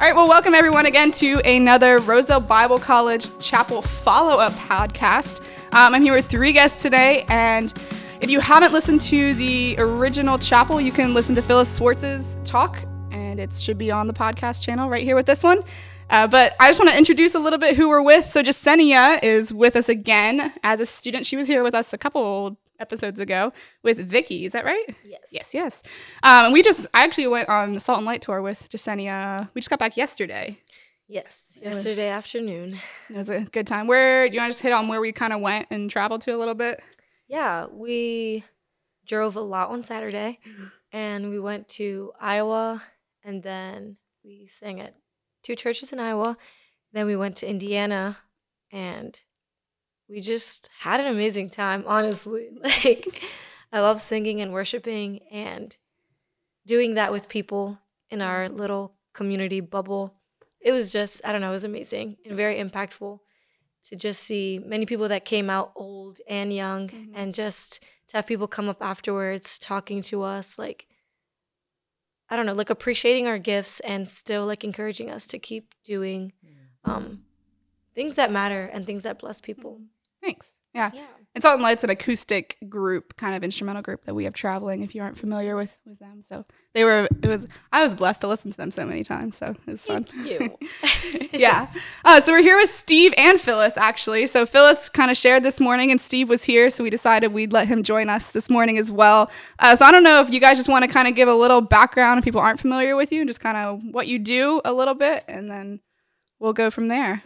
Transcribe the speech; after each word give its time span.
All 0.00 0.06
right, 0.06 0.16
well, 0.16 0.28
welcome 0.28 0.54
everyone 0.54 0.86
again 0.86 1.10
to 1.12 1.40
another 1.40 1.98
Rosedale 1.98 2.40
Bible 2.40 2.78
College 2.78 3.38
Chapel 3.38 3.82
follow 3.82 4.40
up 4.40 4.54
podcast. 4.54 5.42
Um, 5.74 5.94
I'm 5.94 6.02
here 6.02 6.14
with 6.14 6.26
three 6.26 6.54
guests 6.54 6.80
today, 6.80 7.26
and 7.28 7.70
if 8.22 8.30
you 8.30 8.40
haven't 8.40 8.72
listened 8.72 9.02
to 9.02 9.34
the 9.34 9.76
original 9.76 10.38
chapel, 10.38 10.80
you 10.80 10.90
can 10.90 11.12
listen 11.12 11.34
to 11.34 11.42
Phyllis 11.42 11.68
Swartz's 11.68 12.38
talk, 12.46 12.82
and 13.10 13.38
it 13.38 13.52
should 13.52 13.76
be 13.76 13.90
on 13.90 14.06
the 14.06 14.14
podcast 14.14 14.62
channel 14.62 14.88
right 14.88 15.04
here 15.04 15.16
with 15.16 15.26
this 15.26 15.42
one. 15.42 15.62
Uh, 16.08 16.26
but 16.26 16.54
I 16.58 16.70
just 16.70 16.80
want 16.80 16.90
to 16.92 16.96
introduce 16.96 17.34
a 17.34 17.38
little 17.38 17.58
bit 17.58 17.76
who 17.76 17.90
we're 17.90 18.00
with. 18.00 18.30
So 18.30 18.42
Jasenia 18.42 19.22
is 19.22 19.52
with 19.52 19.76
us 19.76 19.90
again 19.90 20.54
as 20.62 20.80
a 20.80 20.86
student. 20.86 21.26
She 21.26 21.36
was 21.36 21.46
here 21.46 21.62
with 21.62 21.74
us 21.74 21.92
a 21.92 21.98
couple 21.98 22.56
episodes 22.80 23.20
ago 23.20 23.52
with 23.82 23.98
Vicky. 23.98 24.44
Is 24.44 24.52
that 24.52 24.64
right? 24.64 24.84
Yes. 25.04 25.20
Yes, 25.30 25.54
yes. 25.54 25.82
Um, 26.22 26.46
and 26.46 26.52
we 26.52 26.62
just, 26.62 26.86
I 26.94 27.04
actually 27.04 27.28
went 27.28 27.48
on 27.48 27.74
the 27.74 27.80
Salt 27.80 27.98
and 27.98 28.06
Light 28.06 28.22
tour 28.22 28.42
with 28.42 28.68
Jasenia. 28.70 29.48
We 29.54 29.60
just 29.60 29.70
got 29.70 29.78
back 29.78 29.96
yesterday. 29.96 30.58
Yes. 31.06 31.58
Yesterday 31.60 32.08
afternoon. 32.08 32.78
It 33.08 33.16
was 33.16 33.30
a 33.30 33.40
good 33.40 33.66
time. 33.66 33.86
Where 33.86 34.28
do 34.28 34.34
you 34.34 34.40
want 34.40 34.52
to 34.52 34.54
just 34.54 34.62
hit 34.62 34.72
on 34.72 34.88
where 34.88 35.00
we 35.00 35.12
kind 35.12 35.32
of 35.32 35.40
went 35.40 35.66
and 35.70 35.90
traveled 35.90 36.22
to 36.22 36.34
a 36.34 36.38
little 36.38 36.54
bit? 36.54 36.80
Yeah, 37.28 37.66
we 37.70 38.44
drove 39.06 39.36
a 39.36 39.40
lot 39.40 39.70
on 39.70 39.82
Saturday 39.84 40.38
and 40.92 41.30
we 41.30 41.40
went 41.40 41.68
to 41.68 42.12
Iowa 42.20 42.82
and 43.24 43.42
then 43.42 43.96
we 44.24 44.46
sang 44.46 44.80
at 44.80 44.94
two 45.42 45.56
churches 45.56 45.92
in 45.92 46.00
Iowa. 46.00 46.36
Then 46.92 47.06
we 47.06 47.16
went 47.16 47.36
to 47.36 47.48
Indiana 47.48 48.18
and 48.72 49.20
we 50.10 50.20
just 50.20 50.68
had 50.78 51.00
an 51.00 51.06
amazing 51.06 51.50
time, 51.50 51.84
honestly. 51.86 52.48
Like 52.62 53.22
I 53.72 53.80
love 53.80 54.02
singing 54.02 54.40
and 54.40 54.52
worshiping 54.52 55.20
and 55.30 55.76
doing 56.66 56.94
that 56.94 57.12
with 57.12 57.28
people 57.28 57.78
in 58.10 58.20
our 58.20 58.48
little 58.48 58.94
community 59.12 59.60
bubble. 59.60 60.14
It 60.60 60.72
was 60.72 60.90
just, 60.92 61.22
I 61.24 61.30
don't 61.32 61.40
know, 61.40 61.50
it 61.50 61.52
was 61.60 61.64
amazing 61.64 62.16
and 62.26 62.36
very 62.36 62.56
impactful 62.56 63.20
to 63.84 63.96
just 63.96 64.22
see 64.24 64.58
many 64.64 64.86
people 64.86 65.08
that 65.08 65.24
came 65.24 65.48
out 65.48 65.72
old 65.76 66.20
and 66.28 66.52
young 66.52 66.88
Mhm. 66.88 67.12
and 67.14 67.34
just 67.34 67.80
to 68.08 68.16
have 68.16 68.26
people 68.26 68.48
come 68.48 68.68
up 68.68 68.82
afterwards 68.82 69.58
talking 69.58 70.02
to 70.02 70.22
us 70.22 70.58
like 70.58 70.86
I 72.28 72.36
don't 72.36 72.46
know, 72.46 72.52
like 72.54 72.70
appreciating 72.70 73.26
our 73.26 73.38
gifts 73.38 73.80
and 73.80 74.08
still 74.08 74.46
like 74.46 74.62
encouraging 74.64 75.10
us 75.10 75.26
to 75.28 75.38
keep 75.38 75.74
doing 75.84 76.32
um 76.84 77.24
things 77.94 78.14
that 78.16 78.30
matter 78.30 78.66
and 78.72 78.86
things 78.86 79.02
that 79.02 79.18
bless 79.18 79.40
people. 79.40 79.80
Thanks. 80.30 80.50
Yeah. 80.74 80.90
Yeah. 80.94 81.06
And 81.32 81.44
Salt 81.44 81.54
and 81.54 81.62
Light's 81.62 81.84
an 81.84 81.90
acoustic 81.90 82.56
group, 82.68 83.16
kind 83.16 83.36
of 83.36 83.44
instrumental 83.44 83.82
group 83.82 84.04
that 84.06 84.14
we 84.14 84.24
have 84.24 84.34
traveling. 84.34 84.82
If 84.82 84.96
you 84.96 85.02
aren't 85.02 85.16
familiar 85.16 85.54
with 85.54 85.78
with 85.86 86.00
them, 86.00 86.24
so 86.26 86.44
they 86.74 86.82
were. 86.82 87.08
It 87.22 87.28
was. 87.28 87.46
I 87.72 87.84
was 87.84 87.94
blessed 87.94 88.22
to 88.22 88.26
listen 88.26 88.50
to 88.50 88.56
them 88.56 88.72
so 88.72 88.84
many 88.84 89.04
times, 89.04 89.36
so 89.36 89.46
it 89.46 89.70
was 89.70 89.86
fun. 89.86 90.04
Thank 90.04 90.26
you. 90.28 91.28
yeah. 91.32 91.68
Uh, 92.04 92.20
so 92.20 92.32
we're 92.32 92.42
here 92.42 92.56
with 92.56 92.68
Steve 92.68 93.14
and 93.16 93.40
Phyllis, 93.40 93.76
actually. 93.76 94.26
So 94.26 94.44
Phyllis 94.44 94.88
kind 94.88 95.08
of 95.08 95.16
shared 95.16 95.44
this 95.44 95.60
morning, 95.60 95.92
and 95.92 96.00
Steve 96.00 96.28
was 96.28 96.42
here, 96.42 96.68
so 96.68 96.82
we 96.82 96.90
decided 96.90 97.32
we'd 97.32 97.52
let 97.52 97.68
him 97.68 97.84
join 97.84 98.08
us 98.08 98.32
this 98.32 98.50
morning 98.50 98.76
as 98.76 98.90
well. 98.90 99.30
Uh, 99.60 99.76
so 99.76 99.84
I 99.84 99.92
don't 99.92 100.02
know 100.02 100.20
if 100.20 100.32
you 100.34 100.40
guys 100.40 100.56
just 100.56 100.68
want 100.68 100.84
to 100.84 100.90
kind 100.90 101.06
of 101.06 101.14
give 101.14 101.28
a 101.28 101.34
little 101.34 101.60
background 101.60 102.18
if 102.18 102.24
people 102.24 102.40
aren't 102.40 102.58
familiar 102.58 102.96
with 102.96 103.12
you, 103.12 103.20
and 103.20 103.28
just 103.28 103.40
kind 103.40 103.56
of 103.56 103.80
what 103.92 104.08
you 104.08 104.18
do 104.18 104.60
a 104.64 104.72
little 104.72 104.94
bit, 104.94 105.24
and 105.28 105.48
then 105.48 105.78
we'll 106.40 106.54
go 106.54 106.70
from 106.70 106.88
there. 106.88 107.22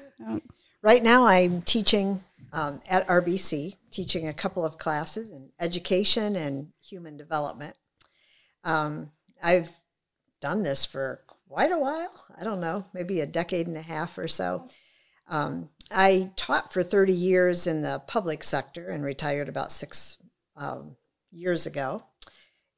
Right 0.83 1.03
now, 1.03 1.25
I'm 1.25 1.63
teaching 1.63 2.21
um, 2.55 2.81
at 2.89 3.07
RBC, 3.09 3.77
teaching 3.91 4.29
a 4.29 4.33
couple 4.33 4.65
of 4.65 4.79
classes 4.79 5.31
in 5.31 5.51
education 5.59 6.37
and 6.37 6.69
human 6.81 7.17
development. 7.17 7.77
Um, 8.63 9.11
I've 9.43 9.73
done 10.41 10.63
this 10.63 10.85
for 10.85 11.25
quite 11.49 11.73
a 11.73 11.79
while. 11.79 12.13
I 12.39 12.45
don't 12.45 12.61
know, 12.61 12.85
maybe 12.95 13.21
a 13.21 13.27
decade 13.27 13.67
and 13.67 13.77
a 13.77 13.83
half 13.83 14.17
or 14.17 14.29
so. 14.29 14.69
Um, 15.29 15.71
I 15.91 16.31
taught 16.37 16.73
for 16.73 16.85
30 16.85 17.13
years 17.13 17.67
in 17.67 17.83
the 17.83 18.01
public 18.07 18.45
sector 18.45 18.89
and 18.89 19.05
retired 19.05 19.49
about 19.49 19.73
six 19.73 20.19
um, 20.57 20.95
years 21.33 21.67
ago. 21.67 22.05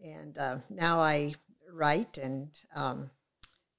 And 0.03 0.39
uh, 0.39 0.59
now 0.71 1.01
I 1.01 1.34
write 1.71 2.17
and 2.17 2.49
um, 2.75 3.11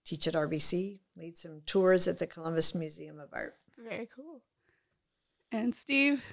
teach 0.05 0.27
at 0.27 0.35
RBC, 0.35 0.99
lead 1.16 1.38
some 1.39 1.61
tours 1.66 2.07
at 2.07 2.19
the 2.19 2.27
Columbus 2.27 2.75
Museum 2.75 3.19
of 3.19 3.29
Art. 3.33 3.55
very 3.77 4.07
cool. 4.16 4.41
And 5.52 5.75
Steve, 5.75 6.24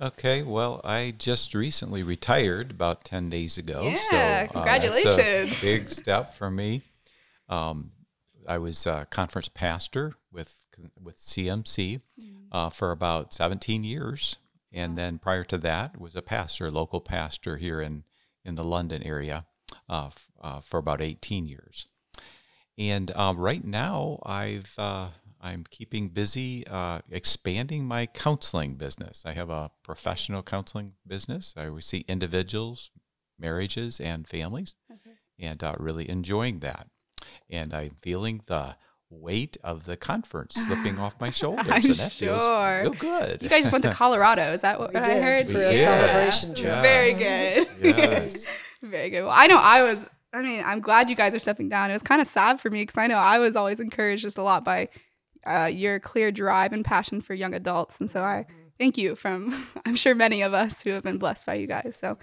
Okay, 0.00 0.44
well, 0.44 0.80
I 0.84 1.12
just 1.18 1.54
recently 1.54 2.04
retired 2.04 2.70
about 2.70 3.02
10 3.04 3.30
days 3.30 3.58
ago. 3.58 3.82
Yeah, 3.82 3.94
so, 3.96 4.16
uh, 4.16 4.46
congratulations. 4.52 5.60
big 5.60 5.90
step 5.90 6.34
for 6.34 6.50
me. 6.52 6.82
Um, 7.48 7.90
I 8.46 8.58
was 8.58 8.86
a 8.86 9.08
conference 9.10 9.48
pastor 9.48 10.14
with, 10.30 10.56
with 11.02 11.16
CMC 11.16 12.00
uh, 12.52 12.70
for 12.70 12.92
about 12.92 13.34
17 13.34 13.82
years. 13.82 14.36
And 14.72 14.96
then 14.96 15.18
prior 15.18 15.42
to 15.44 15.58
that, 15.58 16.00
was 16.00 16.14
a 16.14 16.22
pastor, 16.22 16.70
local 16.70 17.00
pastor 17.00 17.56
here 17.56 17.80
in, 17.80 18.04
in 18.44 18.54
the 18.54 18.64
London 18.64 19.02
area 19.02 19.46
uh, 19.88 20.06
f- 20.06 20.28
uh, 20.40 20.60
for 20.60 20.78
about 20.78 21.02
18 21.02 21.46
years. 21.48 21.88
And 22.78 23.10
uh, 23.16 23.34
right 23.36 23.64
now, 23.64 24.20
I've 24.24 24.74
uh, 24.78 25.08
I'm 25.40 25.64
keeping 25.70 26.08
busy 26.08 26.66
uh, 26.66 27.00
expanding 27.10 27.84
my 27.86 28.06
counseling 28.06 28.74
business. 28.74 29.22
I 29.24 29.32
have 29.32 29.50
a 29.50 29.70
professional 29.84 30.42
counseling 30.42 30.94
business. 31.06 31.54
I 31.56 31.70
see 31.80 32.04
individuals, 32.08 32.90
marriages, 33.38 34.00
and 34.00 34.26
families, 34.26 34.74
and 35.38 35.62
uh, 35.62 35.74
really 35.78 36.08
enjoying 36.10 36.58
that. 36.60 36.88
And 37.48 37.72
I'm 37.72 37.96
feeling 38.02 38.42
the 38.46 38.76
weight 39.10 39.56
of 39.64 39.84
the 39.86 39.96
conference 39.96 40.54
slipping 40.56 40.98
off 40.98 41.18
my 41.20 41.30
shoulders, 41.40 41.66
I'm 41.68 41.84
and 41.84 41.94
that 41.94 42.12
sure. 42.12 42.36
feels 42.38 42.82
real 42.82 42.92
good. 43.00 43.42
you 43.42 43.48
guys 43.48 43.62
just 43.62 43.72
went 43.72 43.84
to 43.84 43.92
Colorado. 44.02 44.52
Is 44.52 44.62
that 44.62 44.78
what 44.78 44.92
We 44.92 45.00
I 45.00 45.04
did 45.06 45.22
heard? 45.22 45.46
We 45.46 45.52
for 45.54 45.60
a 45.60 45.70
did. 45.72 45.84
celebration 45.84 46.54
trip. 46.54 46.66
Yeah. 46.66 46.82
Very 46.82 47.12
good. 47.14 47.68
yes. 47.96 48.44
Very 48.82 49.10
good. 49.10 49.22
Well, 49.22 49.32
I 49.34 49.46
know 49.46 49.58
I 49.58 49.82
was. 49.82 50.04
I 50.32 50.42
mean, 50.42 50.62
I'm 50.64 50.80
glad 50.80 51.08
you 51.08 51.16
guys 51.16 51.34
are 51.34 51.38
stepping 51.38 51.70
down. 51.70 51.88
It 51.90 51.94
was 51.94 52.02
kind 52.02 52.20
of 52.20 52.28
sad 52.28 52.60
for 52.60 52.68
me 52.70 52.82
because 52.82 52.98
I 52.98 53.06
know 53.06 53.16
I 53.16 53.38
was 53.38 53.56
always 53.56 53.80
encouraged 53.80 54.22
just 54.22 54.36
a 54.36 54.42
lot 54.42 54.62
by 54.62 54.88
uh, 55.48 55.66
your 55.66 55.98
clear 56.00 56.30
drive 56.30 56.72
and 56.72 56.84
passion 56.84 57.20
for 57.20 57.34
young 57.34 57.54
adults, 57.54 58.00
and 58.00 58.10
so 58.10 58.22
I 58.22 58.46
thank 58.78 58.98
you 58.98 59.16
from 59.16 59.54
I'm 59.86 59.96
sure 59.96 60.14
many 60.14 60.42
of 60.42 60.54
us 60.54 60.82
who 60.82 60.90
have 60.90 61.02
been 61.02 61.18
blessed 61.18 61.46
by 61.46 61.54
you 61.54 61.66
guys. 61.66 61.96
So 62.00 62.18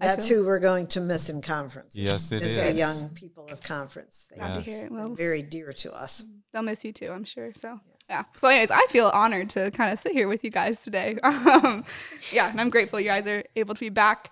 I 0.00 0.06
That's 0.06 0.28
feel- 0.28 0.38
who 0.42 0.46
we're 0.46 0.58
going 0.60 0.86
to 0.88 1.00
miss 1.00 1.28
in 1.28 1.42
conference. 1.42 1.94
Yes, 1.96 2.32
it 2.32 2.42
is 2.42 2.56
is. 2.56 2.68
the 2.70 2.74
young 2.78 3.10
people 3.10 3.46
of 3.52 3.62
conference. 3.62 4.26
They're 4.30 4.38
glad 4.38 4.64
to 4.64 4.70
Yes. 4.70 4.78
hear 4.78 4.86
it. 4.86 4.92
Well, 4.92 5.14
very 5.14 5.42
dear 5.42 5.72
to 5.72 5.92
us. 5.92 6.24
they'll 6.52 6.62
miss 6.62 6.84
you 6.84 6.92
too, 6.92 7.10
I'm 7.12 7.24
sure. 7.24 7.52
So 7.54 7.80
yeah. 8.08 8.24
So, 8.36 8.48
anyways, 8.48 8.70
I 8.72 8.84
feel 8.88 9.08
honored 9.14 9.50
to 9.50 9.70
kind 9.70 9.92
of 9.92 10.00
sit 10.00 10.12
here 10.12 10.26
with 10.26 10.42
you 10.42 10.50
guys 10.50 10.82
today. 10.82 11.16
Um, 11.24 11.84
yeah, 12.32 12.50
and 12.50 12.60
I'm 12.60 12.70
grateful 12.70 12.98
you 12.98 13.06
guys 13.06 13.26
are 13.28 13.44
able 13.56 13.74
to 13.74 13.80
be 13.80 13.88
back. 13.90 14.30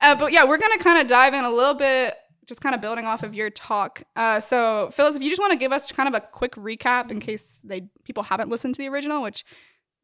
Uh, 0.00 0.14
but 0.16 0.32
yeah, 0.32 0.44
we're 0.44 0.58
gonna 0.58 0.78
kind 0.78 1.00
of 1.00 1.06
dive 1.08 1.34
in 1.34 1.44
a 1.44 1.50
little 1.50 1.74
bit, 1.74 2.14
just 2.50 2.60
kind 2.60 2.74
of 2.74 2.80
building 2.80 3.06
off 3.06 3.22
of 3.22 3.32
your 3.32 3.48
talk. 3.48 4.02
Uh, 4.16 4.40
so, 4.40 4.90
Phyllis, 4.92 5.14
if 5.14 5.22
you 5.22 5.30
just 5.30 5.40
want 5.40 5.52
to 5.52 5.58
give 5.58 5.72
us 5.72 5.90
kind 5.92 6.08
of 6.08 6.14
a 6.14 6.20
quick 6.20 6.56
recap 6.56 7.10
in 7.10 7.20
case 7.20 7.60
they 7.62 7.86
people 8.04 8.24
haven't 8.24 8.50
listened 8.50 8.74
to 8.74 8.82
the 8.82 8.88
original, 8.88 9.22
which 9.22 9.44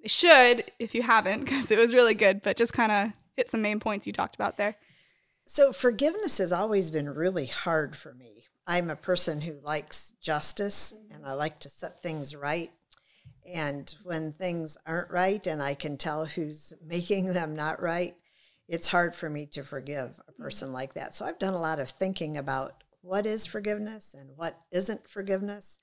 they 0.00 0.08
should 0.08 0.64
if 0.78 0.94
you 0.94 1.02
haven't, 1.02 1.40
because 1.44 1.70
it 1.70 1.78
was 1.78 1.92
really 1.92 2.14
good. 2.14 2.40
But 2.42 2.56
just 2.56 2.72
kind 2.72 2.92
of 2.92 3.12
hit 3.36 3.50
some 3.50 3.62
main 3.62 3.80
points 3.80 4.06
you 4.06 4.12
talked 4.12 4.36
about 4.36 4.56
there. 4.56 4.76
So 5.44 5.72
forgiveness 5.72 6.38
has 6.38 6.52
always 6.52 6.90
been 6.90 7.08
really 7.08 7.46
hard 7.46 7.96
for 7.96 8.14
me. 8.14 8.44
I'm 8.66 8.90
a 8.90 8.96
person 8.96 9.40
who 9.40 9.60
likes 9.62 10.12
justice 10.20 10.94
and 11.12 11.24
I 11.24 11.34
like 11.34 11.60
to 11.60 11.68
set 11.68 12.02
things 12.02 12.34
right. 12.34 12.70
And 13.48 13.94
when 14.02 14.32
things 14.32 14.76
aren't 14.86 15.10
right 15.10 15.46
and 15.46 15.62
I 15.62 15.74
can 15.74 15.96
tell 15.96 16.26
who's 16.26 16.72
making 16.84 17.32
them 17.32 17.54
not 17.54 17.82
right, 17.82 18.14
it's 18.68 18.88
hard 18.88 19.14
for 19.14 19.30
me 19.30 19.46
to 19.46 19.62
forgive 19.62 20.20
a 20.28 20.32
person 20.32 20.72
like 20.72 20.94
that. 20.94 21.14
So 21.14 21.24
I've 21.24 21.38
done 21.38 21.54
a 21.54 21.60
lot 21.60 21.78
of 21.78 21.88
thinking 21.90 22.36
about 22.36 22.82
what 23.00 23.26
is 23.26 23.46
forgiveness 23.46 24.14
and 24.18 24.30
what 24.36 24.60
isn't 24.72 25.08
forgiveness, 25.08 25.78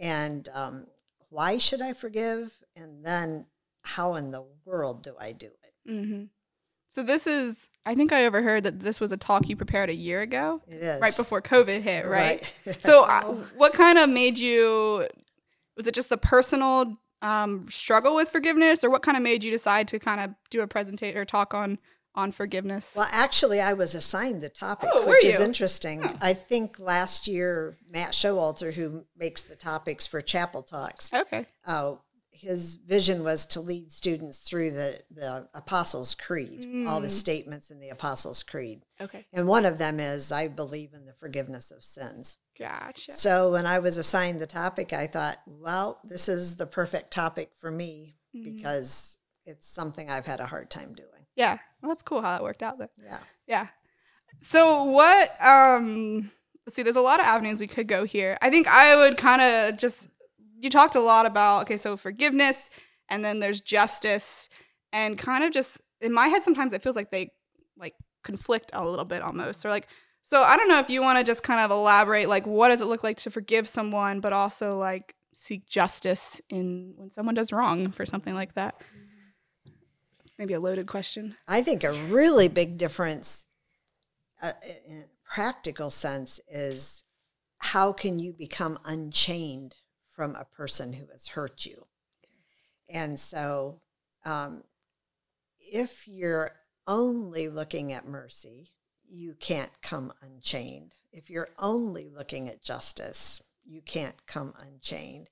and 0.00 0.48
um, 0.52 0.86
why 1.28 1.58
should 1.58 1.80
I 1.80 1.92
forgive, 1.92 2.58
and 2.74 3.04
then 3.04 3.46
how 3.82 4.16
in 4.16 4.32
the 4.32 4.44
world 4.64 5.02
do 5.04 5.14
I 5.20 5.32
do 5.32 5.46
it? 5.46 5.90
hmm 5.90 6.24
So 6.88 7.04
this 7.04 7.26
is, 7.28 7.68
I 7.84 7.94
think 7.94 8.12
I 8.12 8.26
overheard 8.26 8.64
that 8.64 8.80
this 8.80 8.98
was 8.98 9.12
a 9.12 9.16
talk 9.16 9.48
you 9.48 9.54
prepared 9.56 9.90
a 9.90 9.94
year 9.94 10.22
ago, 10.22 10.60
It 10.66 10.82
is 10.82 11.00
right 11.00 11.16
before 11.16 11.40
COVID 11.40 11.82
hit, 11.82 12.06
right? 12.06 12.42
Right. 12.66 12.82
so 12.84 13.04
uh, 13.04 13.22
what 13.56 13.72
kind 13.72 13.98
of 13.98 14.08
made 14.10 14.38
you? 14.38 15.06
Was 15.76 15.86
it 15.86 15.94
just 15.94 16.08
the 16.08 16.16
personal 16.18 16.96
um, 17.22 17.66
struggle 17.70 18.14
with 18.16 18.30
forgiveness, 18.30 18.82
or 18.82 18.90
what 18.90 19.02
kind 19.02 19.16
of 19.16 19.22
made 19.22 19.44
you 19.44 19.50
decide 19.52 19.86
to 19.88 19.98
kind 20.00 20.20
of 20.20 20.30
do 20.50 20.62
a 20.62 20.66
presentation 20.66 21.16
or 21.16 21.24
talk 21.24 21.54
on 21.54 21.78
on 22.16 22.32
forgiveness? 22.32 22.94
Well, 22.96 23.08
actually, 23.10 23.60
I 23.60 23.74
was 23.74 23.94
assigned 23.94 24.40
the 24.40 24.48
topic, 24.48 24.90
Oh, 24.92 25.06
which 25.06 25.24
is 25.24 25.40
interesting. 25.40 26.02
I 26.20 26.34
think 26.34 26.78
last 26.78 27.28
year, 27.28 27.76
Matt 27.88 28.12
Showalter, 28.12 28.72
who 28.72 29.04
makes 29.16 29.42
the 29.42 29.56
topics 29.56 30.06
for 30.06 30.20
Chapel 30.20 30.62
Talks, 30.62 31.12
okay. 31.12 31.46
uh, 31.66 31.96
his 32.30 32.76
vision 32.76 33.24
was 33.24 33.46
to 33.46 33.60
lead 33.62 33.90
students 33.90 34.40
through 34.40 34.70
the, 34.70 35.00
the 35.10 35.48
Apostles' 35.54 36.14
Creed, 36.14 36.86
all 36.86 37.00
the 37.00 37.08
statements 37.08 37.70
in 37.70 37.80
the 37.80 37.88
Apostles' 37.88 38.42
Creed. 38.42 38.82
Okay. 39.00 39.24
And 39.32 39.46
one 39.48 39.64
of 39.64 39.78
them 39.78 39.98
is, 39.98 40.30
I 40.30 40.48
believe 40.48 40.92
in 40.92 41.06
the 41.06 41.14
forgiveness 41.14 41.70
of 41.70 41.82
sins. 41.82 42.36
Gotcha. 42.58 43.12
So 43.12 43.52
when 43.52 43.64
I 43.64 43.78
was 43.78 43.96
assigned 43.96 44.38
the 44.40 44.46
topic, 44.46 44.92
I 44.92 45.06
thought, 45.06 45.38
well, 45.46 45.98
this 46.04 46.28
is 46.28 46.56
the 46.56 46.66
perfect 46.66 47.10
topic 47.10 47.52
for 47.58 47.70
me 47.70 48.16
because 48.34 49.15
it's 49.46 49.68
something 49.68 50.10
I've 50.10 50.26
had 50.26 50.40
a 50.40 50.46
hard 50.46 50.70
time 50.70 50.94
doing. 50.94 51.26
Yeah. 51.36 51.58
Well, 51.82 51.90
that's 51.90 52.02
cool 52.02 52.22
how 52.22 52.32
that 52.32 52.42
worked 52.42 52.62
out 52.62 52.78
then. 52.78 52.88
Yeah. 53.02 53.18
Yeah. 53.46 53.66
So 54.40 54.84
what 54.84 55.36
um 55.42 56.30
let's 56.66 56.76
see, 56.76 56.82
there's 56.82 56.96
a 56.96 57.00
lot 57.00 57.20
of 57.20 57.26
avenues 57.26 57.60
we 57.60 57.66
could 57.66 57.88
go 57.88 58.04
here. 58.04 58.36
I 58.42 58.50
think 58.50 58.66
I 58.66 58.96
would 58.96 59.16
kind 59.16 59.40
of 59.40 59.78
just 59.78 60.08
you 60.58 60.70
talked 60.70 60.94
a 60.94 61.00
lot 61.00 61.26
about 61.26 61.62
okay, 61.62 61.76
so 61.76 61.96
forgiveness 61.96 62.70
and 63.08 63.24
then 63.24 63.38
there's 63.38 63.60
justice 63.60 64.48
and 64.92 65.16
kind 65.16 65.44
of 65.44 65.52
just 65.52 65.78
in 66.00 66.12
my 66.12 66.28
head 66.28 66.42
sometimes 66.42 66.72
it 66.72 66.82
feels 66.82 66.96
like 66.96 67.10
they 67.10 67.30
like 67.78 67.94
conflict 68.24 68.70
a 68.72 68.84
little 68.84 69.04
bit 69.04 69.22
almost. 69.22 69.64
Or 69.64 69.68
like 69.68 69.88
so 70.22 70.42
I 70.42 70.56
don't 70.56 70.68
know 70.68 70.80
if 70.80 70.90
you 70.90 71.02
want 71.02 71.18
to 71.18 71.24
just 71.24 71.42
kind 71.42 71.60
of 71.60 71.70
elaborate 71.70 72.28
like 72.28 72.46
what 72.46 72.68
does 72.68 72.80
it 72.80 72.86
look 72.86 73.04
like 73.04 73.18
to 73.18 73.30
forgive 73.30 73.68
someone 73.68 74.20
but 74.20 74.32
also 74.32 74.76
like 74.76 75.14
seek 75.36 75.66
justice 75.66 76.40
in 76.48 76.94
when 76.96 77.10
someone 77.10 77.34
does 77.34 77.52
wrong 77.52 77.92
for 77.92 78.06
something 78.06 78.34
like 78.34 78.54
that. 78.54 78.80
Maybe 80.38 80.54
a 80.54 80.60
loaded 80.60 80.86
question. 80.86 81.36
I 81.48 81.62
think 81.62 81.82
a 81.82 81.92
really 81.92 82.48
big 82.48 82.76
difference 82.76 83.46
uh, 84.42 84.52
in 84.86 85.00
a 85.00 85.04
practical 85.24 85.90
sense 85.90 86.40
is 86.48 87.04
how 87.58 87.92
can 87.92 88.18
you 88.18 88.32
become 88.32 88.78
unchained 88.84 89.76
from 90.14 90.34
a 90.34 90.44
person 90.44 90.92
who 90.92 91.06
has 91.12 91.28
hurt 91.28 91.64
you? 91.64 91.86
And 92.88 93.18
so, 93.18 93.80
um, 94.24 94.62
if 95.58 96.06
you're 96.06 96.52
only 96.86 97.48
looking 97.48 97.92
at 97.92 98.06
mercy, 98.06 98.68
you 99.08 99.34
can't 99.38 99.70
come 99.82 100.12
unchained. 100.20 100.94
If 101.12 101.30
you're 101.30 101.50
only 101.58 102.08
looking 102.08 102.48
at 102.48 102.62
justice, 102.62 103.42
you 103.64 103.80
can't 103.80 104.26
come 104.26 104.54
unchained. 104.58 105.30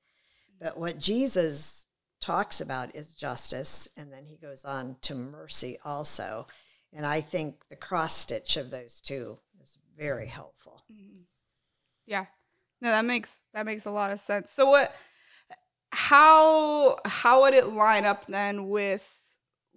But 0.60 0.78
what 0.78 0.98
Jesus 0.98 1.86
talks 2.24 2.58
about 2.58 2.96
is 2.96 3.12
justice, 3.12 3.86
and 3.98 4.10
then 4.10 4.24
he 4.24 4.36
goes 4.36 4.64
on 4.64 4.96
to 5.02 5.14
mercy 5.14 5.76
also. 5.84 6.46
And 6.90 7.04
I 7.04 7.20
think 7.20 7.68
the 7.68 7.76
cross 7.76 8.16
stitch 8.16 8.56
of 8.56 8.70
those 8.70 9.02
two 9.02 9.38
is 9.62 9.76
very 9.98 10.26
helpful. 10.26 10.84
Mm-hmm. 10.90 11.22
Yeah. 12.06 12.26
No, 12.80 12.90
that 12.90 13.04
makes 13.04 13.36
that 13.52 13.66
makes 13.66 13.84
a 13.84 13.90
lot 13.90 14.10
of 14.10 14.20
sense. 14.20 14.50
So 14.50 14.70
what 14.70 14.94
how 15.90 16.98
how 17.04 17.42
would 17.42 17.52
it 17.52 17.68
line 17.68 18.06
up 18.06 18.26
then 18.26 18.70
with 18.70 19.20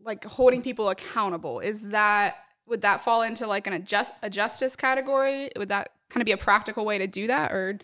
like 0.01 0.23
holding 0.23 0.61
people 0.61 0.89
accountable? 0.89 1.59
Is 1.59 1.89
that 1.89 2.35
would 2.65 2.81
that 2.81 3.01
fall 3.01 3.23
into 3.23 3.45
like 3.45 3.67
an 3.67 3.73
adjust 3.73 4.13
a 4.21 4.29
justice 4.29 4.77
category? 4.77 5.51
Would 5.57 5.69
that 5.69 5.89
kind 6.09 6.21
of 6.21 6.25
be 6.25 6.31
a 6.31 6.37
practical 6.37 6.85
way 6.85 6.97
to 6.97 7.07
do 7.07 7.27
that 7.27 7.51
or 7.51 7.77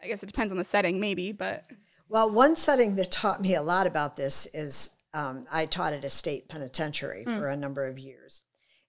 I 0.00 0.06
guess 0.06 0.22
it 0.22 0.26
depends 0.26 0.52
on 0.52 0.58
the 0.58 0.64
setting 0.64 1.00
maybe, 1.00 1.32
but 1.32 1.64
Well, 2.12 2.30
one 2.30 2.56
setting 2.56 2.96
that 2.96 3.10
taught 3.10 3.40
me 3.40 3.54
a 3.54 3.62
lot 3.62 3.86
about 3.86 4.16
this 4.16 4.44
is 4.52 4.90
um, 5.14 5.46
I 5.50 5.64
taught 5.64 5.94
at 5.94 6.04
a 6.04 6.10
state 6.10 6.46
penitentiary 6.46 7.24
hmm. 7.24 7.38
for 7.38 7.48
a 7.48 7.56
number 7.56 7.86
of 7.86 7.98
years. 7.98 8.42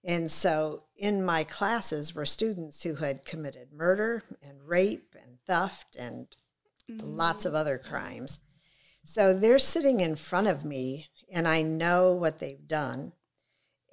And 0.04 0.30
so 0.30 0.82
in 0.94 1.24
my 1.24 1.42
classes 1.42 2.14
were 2.14 2.26
students 2.26 2.82
who 2.82 2.96
had 2.96 3.24
committed 3.24 3.72
murder 3.72 4.24
and 4.46 4.68
rape 4.68 5.14
and 5.18 5.38
theft 5.46 5.96
and 5.98 6.26
lots 6.86 7.46
of 7.46 7.54
mm. 7.54 7.56
other 7.56 7.78
crimes. 7.78 8.40
So 9.06 9.32
they're 9.32 9.58
sitting 9.58 10.00
in 10.00 10.16
front 10.16 10.48
of 10.48 10.62
me, 10.62 11.06
and 11.32 11.48
I 11.48 11.62
know 11.62 12.12
what 12.12 12.40
they've 12.40 12.68
done. 12.68 13.12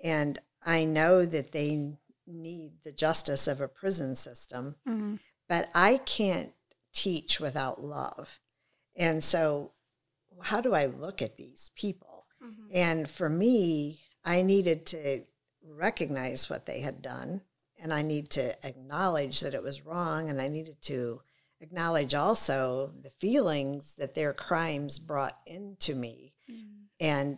And 0.04 0.40
I 0.66 0.84
know 0.84 1.26
that 1.26 1.54
they 1.54 1.94
need 2.28 2.72
the 2.84 2.92
justice 2.92 3.48
of 3.48 3.62
a 3.62 3.70
prison 3.70 4.18
system, 4.18 4.76
mm-hmm. 4.86 5.16
but 5.48 5.70
I 5.74 6.00
can't 6.00 6.52
teach 6.94 7.40
without 7.40 7.82
love. 7.82 8.41
And 8.96 9.24
so, 9.24 9.72
how 10.42 10.62
do 10.62 10.74
I 10.74 10.88
look 10.88 11.22
at 11.22 11.38
these 11.38 11.72
people? 11.76 12.26
Mm-hmm. 12.44 12.68
And 12.74 13.10
for 13.10 13.30
me, 13.30 14.00
I 14.26 14.42
needed 14.42 14.86
to 14.88 15.24
recognize 15.64 16.50
what 16.50 16.66
they 16.66 16.82
had 16.82 17.02
done, 17.02 17.42
and 17.82 17.94
I 17.94 18.02
need 18.02 18.30
to 18.32 18.56
acknowledge 18.66 19.40
that 19.42 19.54
it 19.54 19.64
was 19.64 19.86
wrong, 19.86 20.30
and 20.30 20.42
I 20.42 20.48
needed 20.48 20.82
to 20.84 21.22
acknowledge 21.62 22.14
also 22.16 22.92
the 23.02 23.12
feelings 23.12 23.96
that 23.96 24.16
their 24.16 24.34
crimes 24.34 25.00
brought 25.00 25.38
into 25.46 25.96
me. 25.96 26.34
Mm. 26.50 26.66
And 27.00 27.38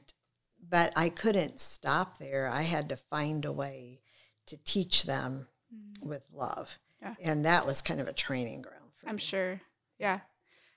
but 0.70 0.94
I 0.96 1.10
couldn't 1.10 1.60
stop 1.60 2.18
there. 2.18 2.48
I 2.48 2.62
had 2.62 2.90
to 2.90 2.96
find 2.96 3.44
a 3.46 3.52
way 3.52 4.00
to 4.48 4.58
teach 4.58 5.04
them 5.04 5.48
mm. 5.74 6.08
with 6.08 6.26
love. 6.34 6.80
Yeah. 7.02 7.16
And 7.22 7.46
that 7.46 7.66
was 7.66 7.82
kind 7.82 8.00
of 8.00 8.08
a 8.08 8.14
training 8.14 8.62
ground 8.62 8.92
for 8.96 9.06
me. 9.06 9.10
I'm 9.10 9.16
me. 9.18 9.22
sure. 9.22 9.62
Yeah. 10.00 10.22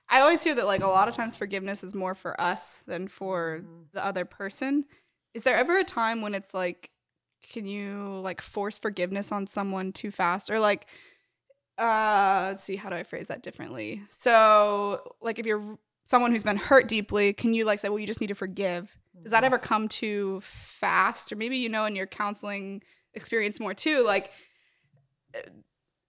I 0.09 0.21
always 0.21 0.43
hear 0.43 0.55
that 0.55 0.67
like 0.67 0.83
a 0.83 0.87
lot 0.87 1.09
of 1.09 1.15
times 1.15 1.37
forgiveness 1.37 1.83
is 1.83 1.95
more 1.95 2.15
for 2.15 2.41
us 2.41 2.83
than 2.87 3.09
for 3.09 3.63
the 3.93 4.05
other 4.05 4.25
person. 4.25 4.85
Is 5.35 5.43
there 5.43 5.57
ever 5.57 5.79
a 5.79 5.85
time 5.85 6.23
when 6.23 6.35
it's 6.35 6.55
like 6.55 6.91
can 7.53 7.67
you 7.67 8.21
like 8.23 8.41
force 8.41 8.79
forgiveness 8.79 9.31
on 9.31 9.47
someone 9.47 9.93
too 9.93 10.11
fast 10.11 10.51
or 10.51 10.59
like 10.59 10.87
uh 11.79 12.47
let's 12.49 12.65
see 12.65 12.77
how 12.77 12.89
do 12.89 12.97
I 12.97 13.03
phrase 13.03 13.29
that 13.29 13.43
differently? 13.43 14.03
So 14.09 15.15
like 15.21 15.39
if 15.39 15.47
you're 15.47 15.79
someone 16.05 16.31
who's 16.31 16.45
been 16.45 16.57
hurt 16.57 16.89
deeply, 16.89 17.33
can 17.33 17.53
you 17.53 17.65
like 17.65 17.81
say 17.81 17.89
well 17.89 17.99
you 17.99 18.07
just 18.07 18.21
need 18.21 18.29
to 18.29 18.35
forgive? 18.35 18.97
Does 19.23 19.33
that 19.33 19.45
ever 19.45 19.59
come 19.59 19.89
too 19.89 20.41
fast 20.43 21.33
or 21.33 21.37
maybe 21.37 21.57
you 21.57 21.69
know 21.69 21.85
in 21.85 21.97
your 21.97 22.07
counseling 22.07 22.83
experience 23.15 23.59
more 23.59 23.75
too 23.75 24.05
like 24.05 24.31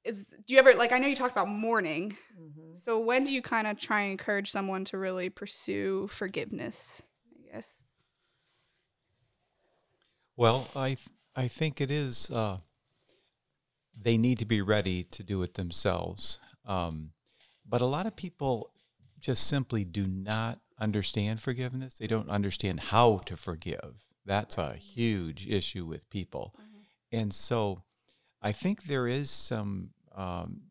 is 0.07 0.33
do 0.45 0.54
you 0.54 0.59
ever 0.59 0.74
like 0.74 0.92
I 0.92 1.00
know 1.00 1.07
you 1.07 1.15
talked 1.15 1.33
about 1.33 1.50
mourning. 1.50 2.18
Mhm. 2.39 2.80
So 2.80 2.98
when 3.00 3.24
do 3.24 3.33
you 3.33 3.42
kind 3.42 3.68
of 3.68 3.80
try 3.80 4.01
and 4.01 4.12
encourage 4.12 4.50
someone 4.51 4.86
to 4.86 4.98
really 4.98 5.30
pursue 5.30 6.07
forgiveness? 6.07 7.01
I 7.36 7.51
guess. 7.54 7.83
Well, 10.36 10.68
I 10.75 10.89
th- 10.89 11.09
I 11.36 11.48
think 11.48 11.81
it 11.81 11.92
is. 11.92 12.30
Uh, 12.30 12.59
they 14.00 14.18
need 14.18 14.39
to 14.39 14.45
be 14.45 14.62
ready 14.62 15.04
to 15.04 15.24
do 15.24 15.42
it 15.42 15.56
themselves. 15.56 16.39
Um, 16.65 17.12
but 17.68 17.81
a 17.81 17.86
lot 17.86 18.06
of 18.06 18.15
people 18.15 18.71
just 19.19 19.48
simply 19.48 19.83
do 19.83 20.06
not 20.06 20.59
understand 20.80 21.42
forgiveness. 21.42 21.98
They 21.98 22.07
don't 22.07 22.30
understand 22.30 22.80
how 22.80 23.18
to 23.25 23.36
forgive. 23.36 24.04
That's 24.25 24.57
a 24.57 24.75
huge 24.75 25.48
issue 25.48 25.86
with 25.86 26.09
people, 26.09 26.54
and 27.12 27.33
so 27.33 27.83
I 28.42 28.51
think 28.51 28.83
there 28.83 29.07
is 29.07 29.31
some 29.31 29.92
um, 30.18 30.62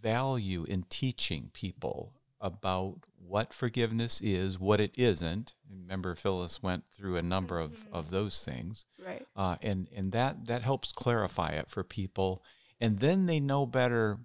value 0.00 0.64
in 0.68 0.84
teaching 0.84 1.50
people 1.52 2.12
about 2.40 2.98
what 3.18 3.52
forgiveness 3.52 4.20
is, 4.22 4.58
what 4.58 4.80
it 4.80 4.92
isn't. 4.96 5.54
Remember, 5.70 6.14
Phyllis 6.14 6.62
went 6.62 6.86
through 6.88 7.16
a 7.16 7.22
number 7.22 7.58
of, 7.60 7.86
of 7.92 8.10
those 8.10 8.42
things, 8.44 8.86
Right. 9.04 9.26
uh, 9.36 9.56
and 9.62 9.88
and 9.94 10.12
that 10.12 10.46
that 10.46 10.62
helps 10.62 10.92
clarify 10.92 11.48
it 11.50 11.68
for 11.70 11.82
people, 11.84 12.42
and 12.80 13.00
then 13.00 13.26
they 13.26 13.40
know 13.40 13.66
better. 13.66 14.18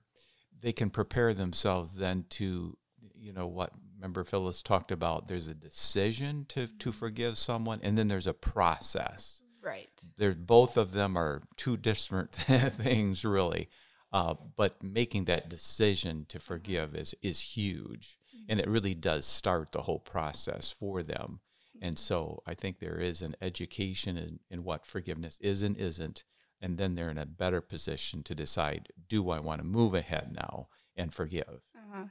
They 0.61 0.71
can 0.71 0.89
prepare 0.89 1.33
themselves 1.33 1.95
then 1.95 2.25
to, 2.31 2.77
you 3.15 3.33
know, 3.33 3.47
what. 3.47 3.71
Remember, 3.97 4.23
Phyllis 4.23 4.61
talked 4.61 4.91
about. 4.91 5.27
There's 5.27 5.47
a 5.47 5.53
decision 5.55 6.45
to 6.49 6.67
to 6.67 6.91
forgive 6.91 7.37
someone, 7.37 7.79
and 7.81 7.97
then 7.97 8.07
there's 8.07 8.27
a 8.27 8.33
process 8.33 9.41
Right. 9.63 9.89
they're 10.17 10.35
both 10.35 10.77
of 10.77 10.91
them 10.91 11.17
are 11.17 11.41
two 11.57 11.75
different 11.75 12.31
things 12.35 13.25
really 13.25 13.67
uh, 14.15 14.35
but 14.55 14.81
making 14.83 15.25
that 15.25 15.49
decision 15.49 16.25
to 16.29 16.39
forgive 16.39 16.95
is 16.95 17.15
is 17.21 17.39
huge 17.57 18.17
and 18.49 18.59
it 18.59 18.67
really 18.75 18.95
does 18.95 19.25
start 19.25 19.71
the 19.71 19.83
whole 19.83 19.99
process 19.99 20.71
for 20.71 21.03
them 21.03 21.39
and 21.81 21.99
so 21.99 22.41
i 22.47 22.53
think 22.53 22.79
there 22.79 22.99
is 23.11 23.21
an 23.21 23.35
education 23.41 24.17
in, 24.17 24.39
in 24.49 24.63
what 24.63 24.85
forgiveness 24.85 25.37
is 25.41 25.61
and 25.63 25.77
isn't 25.77 26.23
and 26.61 26.77
then 26.77 26.95
they're 26.95 27.11
in 27.11 27.17
a 27.17 27.25
better 27.43 27.61
position 27.61 28.23
to 28.23 28.35
decide 28.35 28.89
do 29.09 29.29
i 29.31 29.39
want 29.39 29.59
to 29.61 29.67
move 29.67 29.93
ahead 29.93 30.27
now 30.33 30.67
and 30.95 31.13
forgive 31.13 31.61
Uh-huh. 31.75 32.05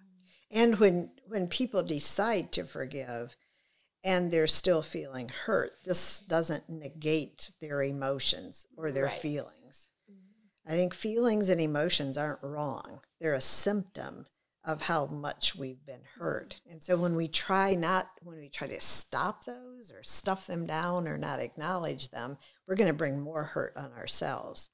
And 0.51 0.79
when 0.79 1.11
when 1.27 1.49
people 1.49 1.83
decide 1.83 2.53
to 2.53 2.65
forgive 2.65 3.37
and 4.05 4.31
they're 4.31 4.47
still 4.47 4.83
feeling 4.83 5.31
hurt, 5.47 5.73
this 5.85 6.21
doesn't 6.21 6.69
negate 6.69 7.51
their 7.61 7.83
emotions 7.83 8.67
or 8.77 8.93
their 8.93 9.05
Right. 9.07 9.13
feelings. 9.27 9.89
I 10.67 10.73
think 10.73 10.95
feelings 10.95 11.49
and 11.49 11.61
emotions 11.61 12.17
aren't 12.17 12.43
wrong. 12.43 13.01
They're 13.21 13.35
a 13.35 13.41
symptom 13.41 14.27
of 14.65 14.83
how 14.83 15.07
much 15.07 15.55
we've 15.55 15.85
been 15.85 16.01
hurt. 16.19 16.61
And 16.71 16.83
so 16.83 16.97
when 16.97 17.17
we 17.17 17.29
try 17.29 17.75
not 17.75 18.09
when 18.23 18.39
we 18.39 18.49
try 18.49 18.67
to 18.69 18.81
stop 18.81 19.45
those 19.45 19.91
or 19.91 20.03
stuff 20.03 20.47
them 20.47 20.67
down 20.67 21.07
or 21.07 21.19
not 21.19 21.41
acknowledge 21.41 22.11
them, 22.11 22.39
we're 22.67 22.77
going 22.77 22.89
to 22.89 22.95
bring 22.95 23.21
more 23.21 23.45
hurt 23.45 23.75
on 23.77 23.93
ourselves. 23.93 24.71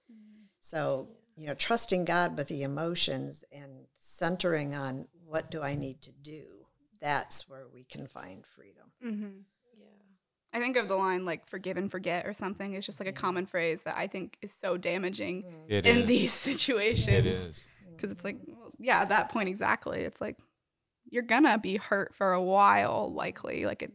So, 0.60 1.08
you 1.36 1.46
know, 1.46 1.54
trusting 1.54 2.04
God 2.04 2.36
with 2.36 2.48
the 2.48 2.62
emotions 2.62 3.42
and 3.50 3.86
centering 3.96 4.74
on 4.74 5.08
what 5.24 5.50
do 5.50 5.60
I 5.62 5.74
need 5.74 6.02
to 6.02 6.12
do 6.12 6.60
that's 7.00 7.48
where 7.48 7.66
we 7.72 7.84
can 7.84 8.06
find 8.06 8.44
freedom. 8.46 8.92
Mm-hmm. 9.04 9.40
Yeah. 10.52 10.58
I 10.58 10.62
think 10.62 10.76
of 10.76 10.88
the 10.88 10.96
line 10.96 11.24
like 11.24 11.48
"forgive 11.48 11.76
and 11.76 11.90
forget" 11.90 12.26
or 12.26 12.32
something. 12.32 12.74
It's 12.74 12.86
just 12.86 13.00
like 13.00 13.08
a 13.08 13.12
mm. 13.12 13.16
common 13.16 13.46
phrase 13.46 13.82
that 13.82 13.96
I 13.96 14.06
think 14.06 14.36
is 14.42 14.52
so 14.52 14.76
damaging 14.76 15.42
mm. 15.42 15.64
It 15.68 15.86
in 15.86 15.98
is. 15.98 16.06
these 16.06 16.32
situations. 16.32 17.08
It 17.08 17.26
is. 17.26 17.64
because 17.96 18.10
it's 18.10 18.24
like, 18.24 18.38
well, 18.46 18.72
yeah, 18.78 19.00
at 19.00 19.08
that 19.10 19.30
point 19.30 19.48
exactly. 19.48 20.00
It's 20.00 20.20
like 20.20 20.38
you're 21.08 21.22
gonna 21.22 21.58
be 21.58 21.76
hurt 21.76 22.14
for 22.14 22.32
a 22.32 22.42
while, 22.42 23.12
likely. 23.12 23.66
Like 23.66 23.82
it, 23.82 23.92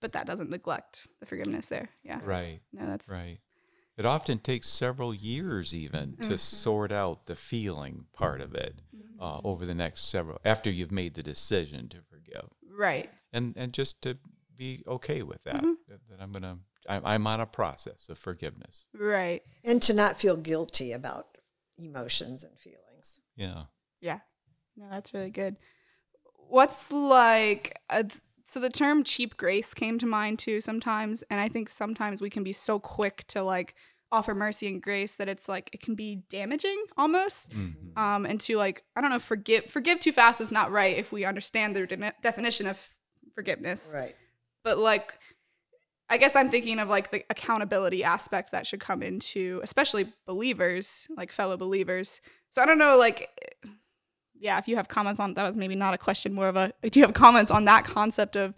but 0.00 0.12
that 0.12 0.26
doesn't 0.26 0.50
neglect 0.50 1.08
the 1.20 1.26
forgiveness 1.26 1.68
there. 1.68 1.90
Yeah. 2.04 2.20
Right. 2.22 2.60
No, 2.72 2.86
that's 2.86 3.08
Right. 3.08 3.38
It 3.96 4.06
often 4.06 4.38
takes 4.38 4.66
several 4.66 5.12
years 5.12 5.74
even 5.74 6.16
to 6.22 6.28
mm-hmm. 6.28 6.36
sort 6.36 6.90
out 6.90 7.26
the 7.26 7.36
feeling 7.36 8.06
part 8.14 8.40
of 8.40 8.54
it 8.54 8.80
uh, 9.20 9.36
mm-hmm. 9.36 9.46
over 9.46 9.66
the 9.66 9.74
next 9.74 10.08
several 10.08 10.40
after 10.42 10.70
you've 10.70 10.90
made 10.90 11.12
the 11.12 11.22
decision 11.22 11.86
to 11.90 11.98
forgive, 12.08 12.48
right. 12.78 13.10
and 13.30 13.52
and 13.58 13.74
just 13.74 14.00
to 14.02 14.16
be 14.60 14.84
okay 14.86 15.22
with 15.22 15.42
that. 15.44 15.62
That, 15.88 16.00
that 16.10 16.20
I'm 16.20 16.32
gonna 16.32 16.58
I'm, 16.88 17.02
I'm 17.04 17.26
on 17.26 17.40
a 17.40 17.46
process 17.46 18.08
of 18.08 18.18
forgiveness. 18.18 18.86
Right. 18.94 19.42
And 19.64 19.82
to 19.82 19.94
not 19.94 20.20
feel 20.20 20.36
guilty 20.36 20.92
about 20.92 21.26
emotions 21.78 22.44
and 22.44 22.58
feelings. 22.58 23.20
Yeah. 23.36 23.64
Yeah. 24.00 24.20
No, 24.76 24.86
that's 24.90 25.14
really 25.14 25.30
good. 25.30 25.56
What's 26.48 26.92
like, 26.92 27.78
a, 27.88 28.06
so 28.46 28.60
the 28.60 28.70
term 28.70 29.02
cheap 29.04 29.36
grace 29.36 29.72
came 29.72 29.98
to 29.98 30.06
mind 30.06 30.38
too 30.38 30.60
sometimes. 30.60 31.22
And 31.30 31.40
I 31.40 31.48
think 31.48 31.68
sometimes 31.68 32.20
we 32.20 32.30
can 32.30 32.44
be 32.44 32.52
so 32.52 32.78
quick 32.78 33.24
to 33.28 33.42
like 33.42 33.74
offer 34.12 34.34
mercy 34.34 34.66
and 34.66 34.82
grace 34.82 35.14
that 35.16 35.28
it's 35.28 35.48
like, 35.48 35.70
it 35.72 35.80
can 35.80 35.94
be 35.94 36.22
damaging 36.28 36.84
almost. 36.98 37.52
Mhm. 37.52 37.96
Um, 37.96 38.26
and 38.26 38.40
to 38.42 38.56
like, 38.56 38.82
I 38.96 39.00
don't 39.00 39.10
know, 39.10 39.20
forgive, 39.20 39.66
forgive 39.66 40.00
too 40.00 40.12
fast 40.12 40.40
is 40.40 40.52
not 40.52 40.70
right 40.70 40.98
if 40.98 41.12
we 41.12 41.24
understand 41.24 41.76
the 41.76 41.86
de- 41.86 42.14
definition 42.20 42.66
of 42.66 42.88
forgiveness. 43.34 43.92
Right. 43.94 44.16
But 44.64 44.78
like, 44.78 45.18
I 46.08 46.16
guess 46.16 46.34
I'm 46.36 46.50
thinking 46.50 46.78
of 46.78 46.88
like 46.88 47.10
the 47.10 47.24
accountability 47.30 48.04
aspect 48.04 48.52
that 48.52 48.66
should 48.66 48.80
come 48.80 49.02
into, 49.02 49.60
especially 49.62 50.06
believers, 50.26 51.08
like 51.16 51.32
fellow 51.32 51.56
believers. 51.56 52.20
So 52.50 52.62
I 52.62 52.66
don't 52.66 52.78
know, 52.78 52.98
like, 52.98 53.30
yeah, 54.38 54.58
if 54.58 54.66
you 54.66 54.76
have 54.76 54.88
comments 54.88 55.20
on 55.20 55.34
that 55.34 55.44
was 55.44 55.56
maybe 55.56 55.76
not 55.76 55.94
a 55.94 55.98
question, 55.98 56.32
more 56.32 56.48
of 56.48 56.56
a. 56.56 56.72
Do 56.82 56.98
you 56.98 57.06
have 57.06 57.14
comments 57.14 57.50
on 57.50 57.66
that 57.66 57.84
concept 57.84 58.36
of 58.36 58.54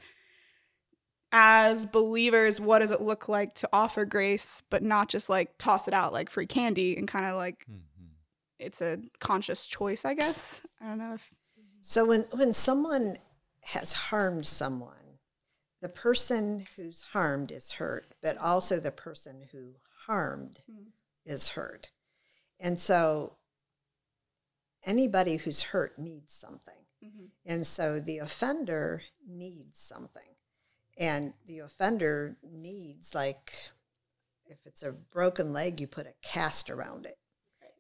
as 1.33 1.87
believers, 1.87 2.61
what 2.61 2.81
does 2.81 2.91
it 2.91 3.01
look 3.01 3.29
like 3.29 3.55
to 3.55 3.69
offer 3.73 4.05
grace, 4.05 4.63
but 4.69 4.83
not 4.83 5.09
just 5.09 5.31
like 5.31 5.57
toss 5.59 5.89
it 5.89 5.95
out 5.95 6.13
like 6.13 6.29
free 6.29 6.47
candy 6.47 6.97
and 6.97 7.09
kind 7.09 7.25
of 7.25 7.37
like 7.37 7.65
mm-hmm. 7.71 8.07
it's 8.59 8.83
a 8.83 8.99
conscious 9.19 9.67
choice, 9.67 10.05
I 10.05 10.15
guess. 10.15 10.63
I 10.81 10.89
don't 10.89 10.99
know 10.99 11.15
if 11.15 11.31
So 11.81 12.05
when 12.07 12.23
when 12.33 12.53
someone 12.53 13.17
has 13.63 13.95
harmed 13.95 14.47
someone, 14.47 15.02
the 15.83 15.89
person 15.89 16.65
who's 16.77 17.03
harmed 17.13 17.51
is 17.51 17.73
hurt, 17.73 18.07
but 18.23 18.39
also 18.39 18.79
the 18.79 18.93
person 18.93 19.49
who 19.51 19.73
harmed 20.07 20.61
hmm. 20.71 20.85
is 21.27 21.49
hurt. 21.49 21.91
And 22.61 22.79
so 22.79 23.35
anybody 24.87 25.37
who's 25.37 25.63
hurt 25.63 25.99
needs 25.99 26.33
something. 26.33 26.75
Mm-hmm. 27.05 27.25
And 27.45 27.67
so 27.67 27.99
the 27.99 28.19
offender 28.19 29.03
needs 29.29 29.81
something. 29.81 30.23
And 30.97 31.35
the 31.47 31.59
offender 31.59 32.37
needs 32.43 33.15
like 33.15 33.53
if 34.47 34.59
it's 34.65 34.83
a 34.83 34.93
broken 34.93 35.53
leg, 35.53 35.81
you 35.81 35.89
put 35.89 36.07
a 36.07 36.15
cast 36.23 36.71
around 36.71 37.07
it. 37.07 37.19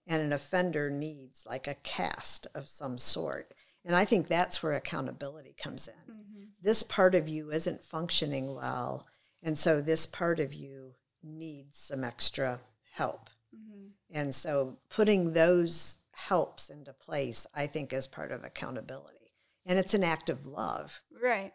And 0.09 0.21
an 0.21 0.33
offender 0.33 0.91
needs 0.91 1.45
like 1.49 1.69
a 1.69 1.77
cast 1.85 2.49
of 2.55 2.69
some 2.69 2.99
sort. 2.99 3.55
And 3.85 3.95
I 3.95 4.05
think 4.05 4.27
that's 4.27 4.63
where 4.63 4.73
accountability 4.73 5.55
comes 5.57 5.87
in. 5.87 6.15
Mm-hmm. 6.15 6.32
This 6.63 6.83
part 6.83 7.15
of 7.15 7.29
you 7.29 7.51
isn't 7.51 7.83
functioning 7.83 8.55
well. 8.55 9.07
And 9.43 9.59
so 9.59 9.81
this 9.81 10.07
part 10.07 10.39
of 10.39 10.55
you 10.55 10.95
needs 11.23 11.79
some 11.79 12.05
extra 12.05 12.61
help. 12.93 13.29
Mm-hmm. 13.55 13.89
And 14.11 14.35
so 14.35 14.77
putting 14.89 15.33
those 15.33 15.99
helps 16.15 16.71
into 16.71 16.93
place, 16.93 17.47
I 17.55 17.67
think, 17.67 17.93
is 17.93 18.07
part 18.07 18.31
of 18.31 18.45
accountability. 18.45 19.33
And 19.67 19.79
it's 19.79 19.95
an 19.95 20.05
act 20.05 20.29
of 20.29 20.47
love. 20.47 21.01
Right. 21.23 21.53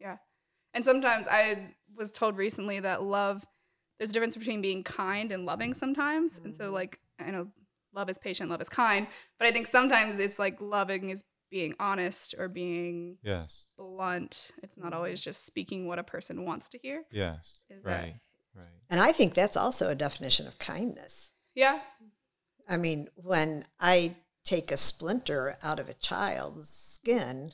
Yeah. 0.00 0.16
And 0.74 0.84
sometimes 0.84 1.28
I 1.28 1.74
was 1.96 2.10
told 2.10 2.36
recently 2.36 2.80
that 2.80 3.02
love, 3.02 3.44
there's 3.98 4.10
a 4.10 4.12
difference 4.12 4.36
between 4.36 4.60
being 4.60 4.82
kind 4.84 5.32
and 5.32 5.46
loving 5.46 5.74
sometimes. 5.74 6.40
And 6.42 6.54
so, 6.54 6.64
mm-hmm. 6.64 6.74
like, 6.74 7.00
I 7.18 7.30
know 7.30 7.48
love 7.94 8.10
is 8.10 8.18
patient, 8.18 8.50
love 8.50 8.60
is 8.60 8.68
kind, 8.68 9.06
but 9.38 9.48
I 9.48 9.50
think 9.50 9.66
sometimes 9.66 10.18
it's 10.18 10.38
like 10.38 10.60
loving 10.60 11.10
is 11.10 11.24
being 11.50 11.74
honest 11.78 12.34
or 12.38 12.48
being 12.48 13.18
Yes. 13.22 13.66
blunt. 13.76 14.50
It's 14.62 14.76
not 14.76 14.86
mm-hmm. 14.86 14.96
always 14.96 15.20
just 15.20 15.44
speaking 15.44 15.86
what 15.86 15.98
a 15.98 16.04
person 16.04 16.44
wants 16.44 16.68
to 16.70 16.78
hear. 16.78 17.04
Yes. 17.10 17.60
Is 17.70 17.82
that- 17.82 17.90
right. 17.90 18.20
Right. 18.54 18.66
And 18.90 19.00
I 19.00 19.12
think 19.12 19.34
that's 19.34 19.56
also 19.56 19.88
a 19.88 19.94
definition 19.94 20.46
of 20.46 20.58
kindness. 20.58 21.32
Yeah. 21.54 21.80
I 22.68 22.76
mean, 22.76 23.08
when 23.14 23.66
I 23.80 24.16
take 24.44 24.72
a 24.72 24.76
splinter 24.76 25.58
out 25.62 25.78
of 25.78 25.88
a 25.88 25.94
child's 25.94 26.68
skin, 26.68 27.50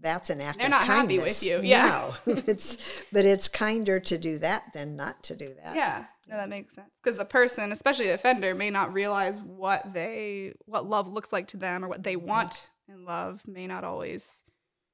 that's 0.00 0.30
an 0.30 0.40
act 0.40 0.58
They're 0.58 0.66
of 0.66 0.70
not 0.70 0.84
happy 0.84 1.16
kindness. 1.16 1.42
with 1.42 1.48
you, 1.48 1.60
yeah. 1.68 2.12
No, 2.26 2.34
it's 2.46 3.04
but 3.12 3.24
it's 3.24 3.48
kinder 3.48 3.98
to 3.98 4.18
do 4.18 4.38
that 4.38 4.72
than 4.72 4.96
not 4.96 5.22
to 5.24 5.36
do 5.36 5.54
that. 5.62 5.74
Yeah. 5.74 6.04
No, 6.28 6.36
that 6.36 6.48
makes 6.48 6.74
sense. 6.74 6.90
Because 7.02 7.16
the 7.16 7.24
person, 7.24 7.72
especially 7.72 8.06
the 8.06 8.14
offender, 8.14 8.54
may 8.54 8.70
not 8.70 8.92
realize 8.92 9.40
what 9.40 9.94
they, 9.94 10.52
what 10.66 10.86
love 10.86 11.08
looks 11.08 11.32
like 11.32 11.48
to 11.48 11.56
them 11.56 11.84
or 11.84 11.88
what 11.88 12.02
they 12.02 12.16
want 12.16 12.50
mm-hmm. 12.50 12.72
In 12.88 13.04
love 13.04 13.42
may 13.46 13.66
not 13.66 13.84
always 13.84 14.42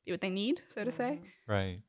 be 0.04 0.12
what 0.12 0.20
they 0.20 0.30
need, 0.30 0.60
so 0.68 0.84
to 0.84 0.92
say. 0.92 1.18
Mm-hmm. 1.20 1.52
Right. 1.52 1.80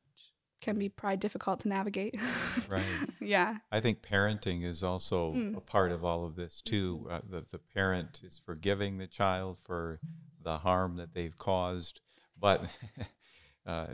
Can 0.60 0.78
be 0.78 0.88
probably 0.88 1.18
difficult 1.18 1.60
to 1.60 1.68
navigate. 1.68 2.16
Right. 2.68 2.84
yeah. 3.20 3.58
I 3.70 3.80
think 3.80 4.02
parenting 4.02 4.64
is 4.64 4.82
also 4.82 5.34
mm. 5.34 5.56
a 5.56 5.60
part 5.60 5.92
of 5.92 6.04
all 6.04 6.24
of 6.24 6.34
this 6.34 6.60
too. 6.60 7.04
Mm-hmm. 7.04 7.14
Uh, 7.14 7.20
the 7.28 7.46
the 7.52 7.58
parent 7.58 8.22
is 8.24 8.40
forgiving 8.44 8.98
the 8.98 9.06
child 9.06 9.58
for 9.62 10.00
the 10.42 10.58
harm 10.58 10.96
that 10.96 11.14
they've 11.14 11.36
caused, 11.36 12.00
but 12.36 12.64
uh, 13.66 13.86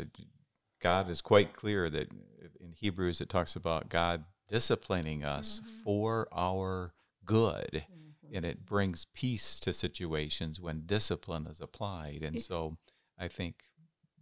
God 0.81 1.11
is 1.11 1.21
quite 1.21 1.52
clear 1.52 1.90
that 1.90 2.12
in 2.61 2.73
Hebrews 2.73 3.21
it 3.21 3.28
talks 3.28 3.57
about 3.57 3.90
God 3.90 4.25
disciplining 4.49 5.25
us 5.25 5.61
mm-hmm. 5.61 5.81
for 5.85 6.28
our 6.33 6.95
good, 7.25 7.85
and 8.32 8.44
it 8.44 8.64
brings 8.64 9.06
peace 9.14 9.60
to 9.60 9.72
situations 9.72 10.60
when 10.60 10.82
discipline 10.86 11.46
is 11.46 11.60
applied. 11.60 12.22
And 12.22 12.40
so, 12.40 12.78
I 13.18 13.28
think 13.28 13.64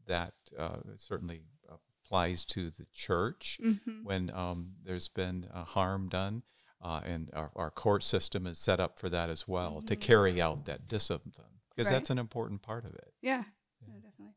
that 0.07 0.35
uh, 0.59 0.77
certainly 0.97 1.43
applies 2.05 2.45
to 2.47 2.71
the 2.71 2.87
church 2.93 3.59
Mm-hmm. 3.63 4.05
when 4.05 4.31
um, 4.31 4.73
there's 4.85 5.09
been 5.09 5.47
uh, 5.55 5.65
harm 5.65 6.09
done, 6.09 6.43
uh, 6.83 7.01
and 7.05 7.31
our, 7.35 7.51
our 7.55 7.71
court 7.71 8.03
system 8.03 8.47
is 8.47 8.59
set 8.59 8.81
up 8.81 8.99
for 8.99 9.09
that 9.09 9.31
as 9.31 9.47
well 9.47 9.81
to 9.83 9.95
carry 9.97 10.41
out 10.41 10.65
that 10.65 10.89
discipline 10.89 11.61
because 11.71 11.87
Right. 11.91 11.97
that's 11.99 12.11
an 12.11 12.19
important 12.19 12.63
part 12.63 12.85
of 12.85 12.95
it. 12.95 13.13
Yeah. 13.23 13.45
No, 13.87 13.95
definitely. 13.95 14.35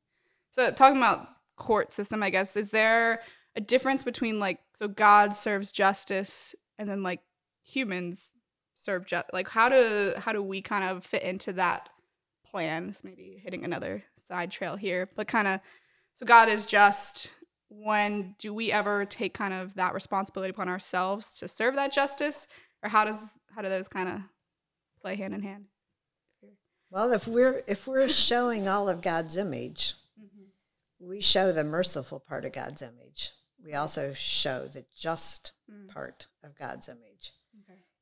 So 0.52 0.72
talking 0.72 0.98
about 0.98 1.28
court 1.56 1.92
system, 1.92 2.22
I 2.22 2.30
guess, 2.30 2.56
is 2.56 2.70
there 2.70 3.22
a 3.56 3.62
difference 3.62 4.04
between 4.04 4.40
like 4.40 4.60
so 4.76 4.88
God 4.88 5.36
serves 5.36 5.72
justice 5.72 6.54
and 6.78 6.88
then 6.88 7.02
like 7.04 7.22
humans 7.64 8.34
serve 8.76 9.06
just 9.06 9.26
like 9.34 9.50
how 9.50 9.70
do 9.70 10.14
how 10.18 10.34
do 10.34 10.42
we 10.42 10.62
kind 10.62 10.84
of 10.84 11.06
fit 11.06 11.24
into 11.24 11.54
that 11.54 11.90
plan? 12.46 12.88
This 12.88 13.04
may 13.04 13.16
be 13.16 13.40
hitting 13.44 13.64
another 13.64 14.04
side 14.18 14.52
trail 14.52 14.76
here, 14.76 15.10
but 15.16 15.28
kind 15.28 15.48
of 15.48 15.60
so 16.14 16.26
God 16.26 16.50
is 16.50 16.66
just 16.66 17.32
when 17.70 18.36
do 18.38 18.54
we 18.54 18.72
ever 18.72 19.06
take 19.06 19.34
kind 19.34 19.54
of 19.54 19.74
that 19.76 19.94
responsibility 19.94 20.52
upon 20.52 20.70
ourselves 20.70 21.34
to 21.40 21.48
serve 21.48 21.76
that 21.76 21.92
justice 21.92 22.48
or 22.84 22.90
how 22.90 23.04
does 23.04 23.20
how 23.56 23.62
do 23.62 23.70
those 23.70 23.88
kind 23.88 24.10
of 24.10 24.22
play 25.02 25.16
hand 25.16 25.34
in 25.34 25.42
hand 25.42 25.66
Well, 26.92 27.12
if 27.12 27.28
we're 27.28 27.64
if 27.68 27.88
we're 27.88 28.10
showing 28.10 28.68
all 28.68 28.88
of 28.88 29.02
God's 29.02 29.38
image, 29.38 29.96
mm-hmm. 30.20 31.08
we 31.08 31.20
show 31.20 31.52
the 31.52 31.64
merciful 31.64 32.20
part 32.20 32.46
of 32.46 32.54
God's 32.54 32.84
image. 32.84 33.32
We 33.66 33.74
also 33.74 34.14
show 34.14 34.68
the 34.68 34.86
just 34.96 35.54
mm. 35.72 35.88
part 35.90 36.28
of 36.44 36.58
God's 36.58 36.90
image. 36.90 37.32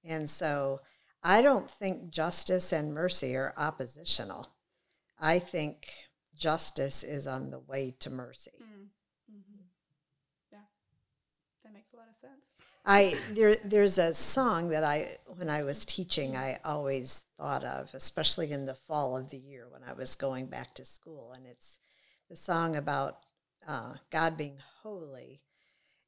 And 0.04 0.30
so 0.30 0.82
I 1.24 1.42
don't 1.42 1.70
think 1.70 2.10
justice 2.10 2.72
and 2.72 2.94
mercy 2.94 3.36
are 3.36 3.54
oppositional. 3.58 4.50
I 5.20 5.40
think 5.40 5.88
justice 6.36 7.04
is 7.04 7.28
on 7.28 7.52
the 7.52 7.60
way 7.60 7.94
to 8.00 8.10
mercy. 8.10 8.52
yeah. 10.52 10.60
That 11.64 11.74
makes 11.74 11.94
a 11.94 11.98
lot 11.98 12.08
of 12.10 12.18
sense. 12.18 12.48
I 12.84 13.14
there 13.30 13.54
there's 13.64 14.00
a 14.00 14.14
song 14.14 14.70
that 14.70 14.84
I 14.84 15.18
when 15.28 15.52
I 15.52 15.62
was 15.62 15.86
teaching 15.86 16.36
I 16.36 16.58
always 16.66 17.24
thought 17.38 17.64
of, 17.64 17.94
especially 17.94 18.52
in 18.52 18.66
the 18.66 18.74
fall 18.74 19.16
of 19.16 19.30
the 19.30 19.38
year 19.38 19.68
when 19.70 19.84
I 19.88 19.94
was 19.94 20.16
going 20.16 20.48
back 20.48 20.74
to 20.76 20.86
school, 20.86 21.32
and 21.34 21.46
it's 21.46 21.80
the 22.28 22.36
song 22.36 22.76
about 22.76 23.20
uh, 23.68 23.94
God 24.10 24.36
being 24.36 24.58
holy, 24.82 25.42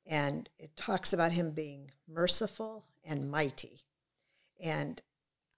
and 0.08 0.50
it 0.58 0.76
talks 0.76 1.14
about 1.14 1.34
Him 1.34 1.52
being 1.52 1.92
merciful 2.08 2.86
and 3.06 3.30
mighty, 3.30 3.82
and 4.62 5.02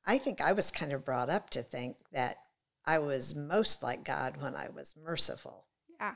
I 0.06 0.18
think 0.18 0.42
I 0.42 0.52
was 0.52 0.72
kind 0.72 0.94
of 0.94 1.06
brought 1.06 1.30
up 1.30 1.50
to 1.52 1.64
think 1.64 1.98
that 2.12 2.38
I 2.86 3.00
was 3.00 3.36
most 3.36 3.82
like 3.82 4.04
God 4.04 4.38
when 4.40 4.56
I 4.56 4.70
was 4.70 4.96
merciful 5.02 5.66
Yeah. 6.00 6.16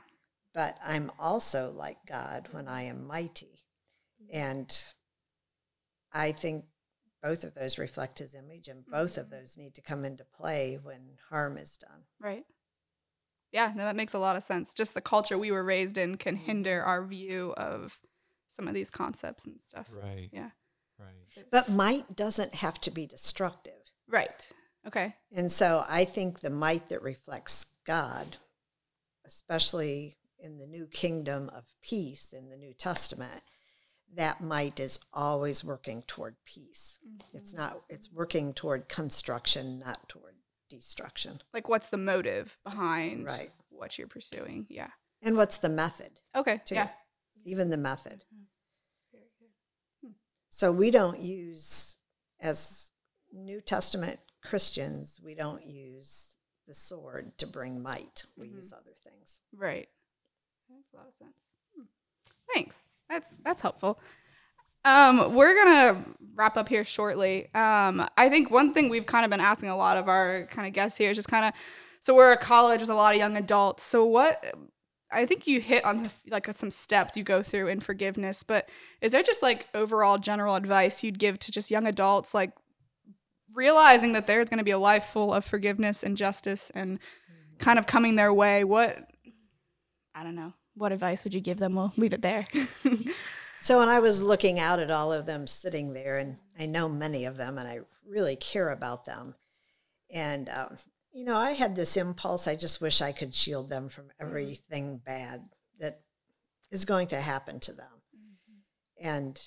But 0.54 0.76
I'm 0.84 1.10
also 1.18 1.70
like 1.70 1.98
God 2.06 2.48
when 2.52 2.68
I 2.68 2.82
am 2.82 3.06
mighty. 3.06 3.64
And 4.32 4.76
I 6.12 6.32
think 6.32 6.64
both 7.22 7.44
of 7.44 7.54
those 7.54 7.78
reflect 7.78 8.18
his 8.18 8.34
image, 8.34 8.68
and 8.68 8.84
both 8.86 9.18
of 9.18 9.26
mm-hmm. 9.26 9.36
those 9.36 9.56
need 9.56 9.74
to 9.74 9.82
come 9.82 10.04
into 10.04 10.24
play 10.24 10.78
when 10.82 11.18
harm 11.28 11.56
is 11.56 11.76
done. 11.76 12.04
Right. 12.18 12.44
Yeah, 13.52 13.72
no, 13.74 13.84
that 13.84 13.96
makes 13.96 14.14
a 14.14 14.18
lot 14.18 14.36
of 14.36 14.44
sense. 14.44 14.74
Just 14.74 14.94
the 14.94 15.00
culture 15.00 15.36
we 15.36 15.50
were 15.50 15.64
raised 15.64 15.98
in 15.98 16.16
can 16.16 16.36
mm-hmm. 16.36 16.44
hinder 16.44 16.82
our 16.82 17.04
view 17.04 17.52
of 17.56 17.98
some 18.48 18.68
of 18.68 18.74
these 18.74 18.90
concepts 18.90 19.46
and 19.46 19.60
stuff. 19.60 19.88
Right. 19.90 20.30
Yeah. 20.32 20.50
Right. 21.00 21.46
But 21.50 21.68
might 21.68 22.16
doesn't 22.16 22.56
have 22.56 22.80
to 22.82 22.90
be 22.90 23.06
destructive. 23.06 23.72
Right. 24.08 24.48
Okay. 24.86 25.14
And 25.34 25.50
so 25.50 25.84
I 25.88 26.04
think 26.04 26.40
the 26.40 26.50
might 26.50 26.88
that 26.88 27.02
reflects 27.02 27.66
God, 27.86 28.36
especially 29.26 30.16
in 30.38 30.58
the 30.58 30.66
new 30.66 30.86
kingdom 30.86 31.50
of 31.54 31.64
peace 31.82 32.32
in 32.32 32.48
the 32.48 32.56
New 32.56 32.72
Testament, 32.72 33.42
that 34.14 34.40
might 34.40 34.80
is 34.80 34.98
always 35.12 35.62
working 35.62 36.02
toward 36.06 36.36
peace. 36.44 36.98
It's 37.32 37.52
mm-hmm. 37.52 37.62
not, 37.62 37.82
it's 37.88 38.10
working 38.12 38.54
toward 38.54 38.88
construction, 38.88 39.78
not 39.78 40.08
toward 40.08 40.34
destruction. 40.68 41.42
Like, 41.52 41.68
what's 41.68 41.88
the 41.88 41.96
motive 41.96 42.56
behind 42.64 43.26
Right. 43.26 43.50
what 43.68 43.98
you're 43.98 44.08
pursuing? 44.08 44.66
Yeah. 44.68 44.88
And 45.22 45.36
what's 45.36 45.58
the 45.58 45.68
method? 45.68 46.20
Okay. 46.34 46.60
Too. 46.64 46.76
Yeah. 46.76 46.88
Even 47.44 47.70
the 47.70 47.76
method. 47.76 48.24
Mm-hmm. 48.34 48.44
So 50.50 50.72
we 50.72 50.90
don't 50.90 51.20
use, 51.20 51.96
as 52.40 52.92
New 53.32 53.60
Testament 53.60 54.18
Christians, 54.44 55.20
we 55.24 55.34
don't 55.34 55.64
use 55.64 56.30
the 56.66 56.74
sword 56.74 57.38
to 57.38 57.46
bring 57.46 57.82
might. 57.82 58.24
We 58.36 58.48
use 58.48 58.72
other 58.72 58.92
things. 59.04 59.40
Right. 59.56 59.88
That 60.68 60.74
makes 60.74 60.92
a 60.92 60.96
lot 60.96 61.06
of 61.08 61.14
sense. 61.14 61.34
Hmm. 61.76 61.84
Thanks. 62.52 62.82
That's 63.08 63.34
that's 63.44 63.62
helpful. 63.62 63.98
Um, 64.84 65.34
we're 65.34 65.54
gonna 65.54 66.04
wrap 66.34 66.56
up 66.56 66.68
here 66.68 66.84
shortly. 66.84 67.52
Um, 67.54 68.08
I 68.16 68.28
think 68.28 68.50
one 68.50 68.72
thing 68.72 68.88
we've 68.88 69.06
kind 69.06 69.24
of 69.24 69.30
been 69.30 69.40
asking 69.40 69.68
a 69.68 69.76
lot 69.76 69.96
of 69.96 70.08
our 70.08 70.46
kind 70.50 70.66
of 70.66 70.72
guests 70.72 70.96
here 70.96 71.10
is 71.10 71.16
just 71.16 71.28
kind 71.28 71.44
of, 71.44 71.52
so 72.00 72.14
we're 72.14 72.32
a 72.32 72.38
college 72.38 72.80
with 72.80 72.90
a 72.90 72.94
lot 72.94 73.12
of 73.12 73.18
young 73.18 73.36
adults. 73.36 73.82
So 73.82 74.04
what? 74.04 74.54
I 75.12 75.26
think 75.26 75.46
you 75.46 75.60
hit 75.60 75.84
on 75.84 76.04
the, 76.04 76.10
like 76.30 76.46
some 76.54 76.70
steps 76.70 77.16
you 77.16 77.24
go 77.24 77.42
through 77.42 77.68
in 77.68 77.80
forgiveness, 77.80 78.42
but 78.42 78.68
is 79.00 79.12
there 79.12 79.22
just 79.22 79.42
like 79.42 79.68
overall 79.74 80.18
general 80.18 80.54
advice 80.54 81.02
you'd 81.02 81.18
give 81.18 81.38
to 81.40 81.52
just 81.52 81.70
young 81.70 81.86
adults, 81.86 82.34
like 82.34 82.52
realizing 83.52 84.12
that 84.12 84.26
there's 84.26 84.48
going 84.48 84.58
to 84.58 84.64
be 84.64 84.70
a 84.70 84.78
life 84.78 85.06
full 85.06 85.34
of 85.34 85.44
forgiveness 85.44 86.02
and 86.02 86.16
justice 86.16 86.70
and 86.70 86.98
kind 87.58 87.78
of 87.78 87.86
coming 87.86 88.16
their 88.16 88.32
way? 88.32 88.64
What 88.64 88.98
I 90.14 90.22
don't 90.22 90.36
know. 90.36 90.54
What 90.74 90.92
advice 90.92 91.24
would 91.24 91.34
you 91.34 91.40
give 91.40 91.58
them? 91.58 91.74
We'll 91.74 91.92
leave 91.96 92.14
it 92.14 92.22
there. 92.22 92.46
So 93.62 93.78
when 93.78 93.90
I 93.90 93.98
was 93.98 94.22
looking 94.22 94.58
out 94.58 94.78
at 94.78 94.90
all 94.90 95.12
of 95.12 95.26
them 95.26 95.46
sitting 95.46 95.92
there, 95.92 96.16
and 96.16 96.38
I 96.58 96.64
know 96.64 96.88
many 96.88 97.26
of 97.26 97.36
them, 97.36 97.58
and 97.58 97.68
I 97.68 97.80
really 98.08 98.34
care 98.34 98.70
about 98.70 99.04
them, 99.04 99.34
and 100.10 100.48
um, 100.48 100.78
you 101.12 101.24
know, 101.24 101.36
I 101.36 101.52
had 101.52 101.76
this 101.76 101.96
impulse. 101.96 102.46
I 102.46 102.56
just 102.56 102.80
wish 102.80 103.00
I 103.00 103.12
could 103.12 103.34
shield 103.34 103.68
them 103.68 103.88
from 103.88 104.04
mm-hmm. 104.04 104.26
everything 104.26 104.98
bad 105.04 105.48
that 105.78 106.00
is 106.70 106.84
going 106.84 107.08
to 107.08 107.20
happen 107.20 107.60
to 107.60 107.72
them, 107.72 108.02
mm-hmm. 108.16 109.06
and 109.08 109.42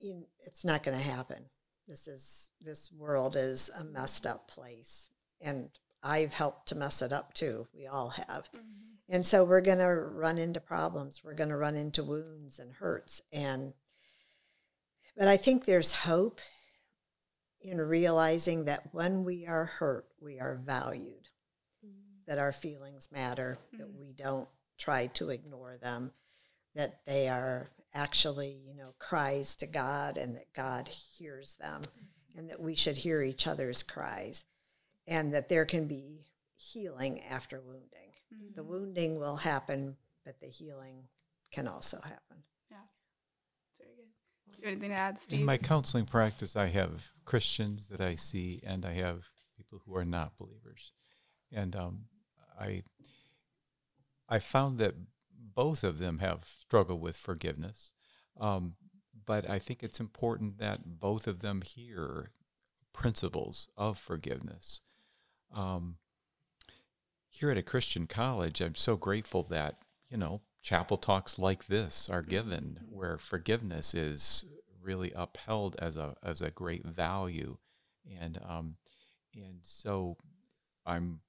you, 0.00 0.26
it's 0.40 0.64
not 0.64 0.82
going 0.82 0.96
to 0.96 1.04
happen. 1.04 1.44
This 1.86 2.06
is 2.06 2.50
this 2.60 2.90
world 2.92 3.36
is 3.36 3.70
a 3.78 3.84
messed 3.84 4.26
up 4.26 4.48
place, 4.48 5.10
and 5.40 5.68
I've 6.02 6.32
helped 6.32 6.68
to 6.68 6.74
mess 6.74 7.02
it 7.02 7.12
up 7.12 7.34
too. 7.34 7.68
We 7.74 7.86
all 7.86 8.10
have. 8.10 8.48
Mm-hmm. 8.54 8.92
And 9.08 9.26
so 9.26 9.44
we're 9.44 9.60
going 9.60 9.78
to 9.78 9.94
run 9.94 10.38
into 10.38 10.60
problems. 10.60 11.22
We're 11.22 11.34
going 11.34 11.50
to 11.50 11.56
run 11.56 11.76
into 11.76 12.02
wounds 12.02 12.58
and 12.58 12.72
hurts. 12.72 13.20
And, 13.32 13.74
but 15.16 15.28
I 15.28 15.36
think 15.36 15.64
there's 15.64 15.92
hope 15.92 16.40
in 17.62 17.80
realizing 17.80 18.64
that 18.66 18.88
when 18.92 19.24
we 19.24 19.46
are 19.46 19.64
hurt, 19.64 20.06
we 20.20 20.38
are 20.40 20.60
valued, 20.64 21.28
mm-hmm. 21.84 22.20
that 22.26 22.38
our 22.38 22.52
feelings 22.52 23.08
matter, 23.12 23.58
that 23.72 23.88
mm-hmm. 23.88 24.00
we 24.00 24.12
don't 24.12 24.48
try 24.78 25.06
to 25.08 25.30
ignore 25.30 25.76
them, 25.80 26.12
that 26.74 27.04
they 27.06 27.28
are 27.28 27.70
actually, 27.94 28.60
you 28.66 28.74
know, 28.74 28.94
cries 28.98 29.56
to 29.56 29.66
God 29.66 30.16
and 30.16 30.36
that 30.36 30.52
God 30.54 30.88
hears 30.88 31.54
them 31.54 31.82
mm-hmm. 31.82 32.38
and 32.38 32.50
that 32.50 32.60
we 32.60 32.74
should 32.74 32.96
hear 32.96 33.22
each 33.22 33.46
other's 33.46 33.82
cries 33.82 34.44
and 35.06 35.34
that 35.34 35.48
there 35.48 35.64
can 35.64 35.86
be 35.86 36.26
healing 36.56 37.20
after 37.22 37.60
wounding. 37.60 37.88
The 38.54 38.62
wounding 38.62 39.18
will 39.18 39.36
happen, 39.36 39.96
but 40.24 40.40
the 40.40 40.46
healing 40.46 41.04
can 41.52 41.68
also 41.68 41.98
happen. 42.02 42.42
yeah. 42.70 42.76
Very 43.78 43.94
good. 43.94 44.08
Do 44.52 44.58
you 44.60 44.68
have 44.68 44.72
anything 44.72 44.90
to 44.90 44.96
add, 44.96 45.18
Steve? 45.18 45.40
In 45.40 45.46
my 45.46 45.58
counseling 45.58 46.06
practice, 46.06 46.56
I 46.56 46.66
have 46.66 47.10
Christians 47.24 47.88
that 47.88 48.00
I 48.00 48.14
see, 48.14 48.62
and 48.64 48.84
I 48.84 48.92
have 48.94 49.28
people 49.56 49.80
who 49.84 49.96
are 49.96 50.04
not 50.04 50.38
believers, 50.38 50.92
and 51.50 51.74
um, 51.74 52.04
I 52.58 52.82
I 54.28 54.38
found 54.38 54.78
that 54.78 54.94
both 55.30 55.84
of 55.84 55.98
them 55.98 56.18
have 56.18 56.44
struggled 56.44 57.00
with 57.00 57.16
forgiveness, 57.16 57.90
um, 58.40 58.74
but 59.26 59.48
I 59.48 59.58
think 59.58 59.82
it's 59.82 60.00
important 60.00 60.58
that 60.58 60.98
both 60.98 61.26
of 61.26 61.40
them 61.40 61.62
hear 61.62 62.30
principles 62.92 63.68
of 63.76 63.98
forgiveness. 63.98 64.80
Um, 65.54 65.96
here 67.28 67.50
at 67.50 67.58
a 67.58 67.62
Christian 67.62 68.06
college, 68.06 68.60
I'm 68.60 68.74
so 68.74 68.96
grateful 68.96 69.42
that, 69.44 69.84
you 70.10 70.16
know, 70.16 70.42
chapel 70.62 70.96
talks 70.96 71.38
like 71.38 71.66
this 71.66 72.08
are 72.08 72.22
given 72.22 72.80
where 72.90 73.18
forgiveness 73.18 73.94
is 73.94 74.44
really 74.80 75.12
upheld 75.14 75.76
as 75.78 75.96
a 75.96 76.16
as 76.22 76.40
a 76.40 76.50
great 76.50 76.84
value. 76.86 77.58
And 78.20 78.38
um 78.46 78.76
and 79.34 79.58
so 79.62 80.16
I'm 80.86 81.20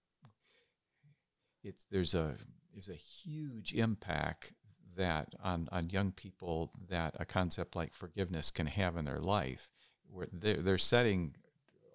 it's 1.64 1.86
there's 1.92 2.14
a 2.14 2.38
there's 2.74 2.90
a 2.90 2.94
huge 2.94 3.74
impact 3.74 4.54
that 4.96 5.34
on, 5.44 5.68
on 5.72 5.90
young 5.90 6.12
people 6.12 6.72
that 6.90 7.16
a 7.20 7.26
concept 7.26 7.76
like 7.76 7.94
forgiveness 7.94 8.52
can 8.52 8.68
have 8.68 8.98
in 8.98 9.06
their 9.06 9.20
life 9.20 9.72
where 10.10 10.28
they're, 10.32 10.58
they're 10.58 10.78
setting 10.78 11.36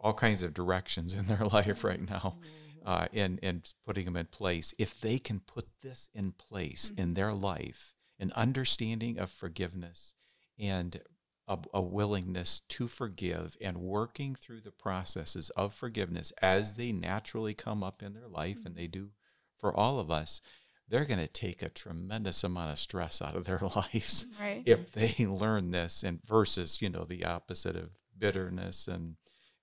all 0.00 0.14
kinds 0.14 0.42
of 0.42 0.54
directions 0.54 1.14
in 1.14 1.26
their 1.26 1.46
life 1.52 1.84
right 1.84 2.08
now 2.08 2.38
uh, 2.84 3.06
and, 3.12 3.38
and 3.42 3.72
putting 3.84 4.04
them 4.04 4.16
in 4.16 4.26
place. 4.26 4.74
If 4.78 5.00
they 5.00 5.18
can 5.18 5.40
put 5.40 5.66
this 5.82 6.10
in 6.14 6.32
place 6.32 6.90
mm. 6.94 6.98
in 6.98 7.14
their 7.14 7.32
life, 7.32 7.94
an 8.18 8.32
understanding 8.34 9.18
of 9.18 9.30
forgiveness 9.30 10.14
and 10.58 11.00
a, 11.46 11.58
a 11.72 11.80
willingness 11.80 12.60
to 12.68 12.88
forgive 12.88 13.56
and 13.60 13.78
working 13.78 14.34
through 14.34 14.60
the 14.60 14.70
processes 14.70 15.50
of 15.50 15.72
forgiveness 15.72 16.32
as 16.42 16.74
they 16.74 16.92
naturally 16.92 17.54
come 17.54 17.82
up 17.82 18.02
in 18.02 18.14
their 18.14 18.28
life, 18.28 18.58
and 18.64 18.74
mm. 18.74 18.78
they 18.78 18.86
do 18.86 19.10
for 19.58 19.74
all 19.74 19.98
of 19.98 20.10
us, 20.10 20.40
they're 20.88 21.04
going 21.04 21.20
to 21.20 21.28
take 21.28 21.62
a 21.62 21.68
tremendous 21.68 22.42
amount 22.44 22.72
of 22.72 22.78
stress 22.78 23.20
out 23.20 23.36
of 23.36 23.44
their 23.44 23.60
lives 23.76 24.26
mm, 24.26 24.40
Right. 24.40 24.62
if 24.66 24.92
they 24.92 25.26
learn 25.26 25.70
this 25.70 26.02
and 26.02 26.20
versus 26.24 26.80
you 26.80 26.88
know 26.88 27.04
the 27.04 27.24
opposite 27.24 27.76
of 27.76 27.90
bitterness 28.16 28.88
and 28.88 29.16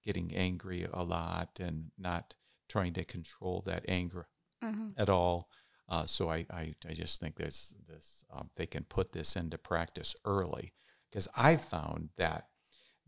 getting 0.04 0.36
angry 0.36 0.88
a 0.92 1.04
lot 1.04 1.60
and 1.60 1.92
not 1.98 2.36
trying 2.68 2.94
to 2.94 3.04
control 3.04 3.62
that 3.66 3.86
anger 3.88 4.28
Mhm. 4.64 4.94
at 4.98 5.10
all 5.10 5.50
uh, 5.88 6.06
so 6.08 6.32
I, 6.32 6.48
I, 6.50 6.76
I 6.90 6.94
just 6.94 7.20
think 7.20 7.36
there's 7.36 7.76
this 7.88 8.26
um, 8.32 8.50
they 8.56 8.66
can 8.66 8.84
put 8.86 9.12
this 9.12 9.36
into 9.36 9.58
practice 9.58 10.16
early 10.26 10.74
because 11.10 11.28
i 11.36 11.56
found 11.56 12.10
that 12.18 12.50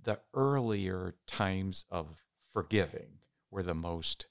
the 0.02 0.20
earlier 0.34 1.16
times 1.26 1.86
of 1.90 2.24
forgiving 2.52 3.20
were 3.50 3.64
the 3.64 3.74
most 3.74 4.28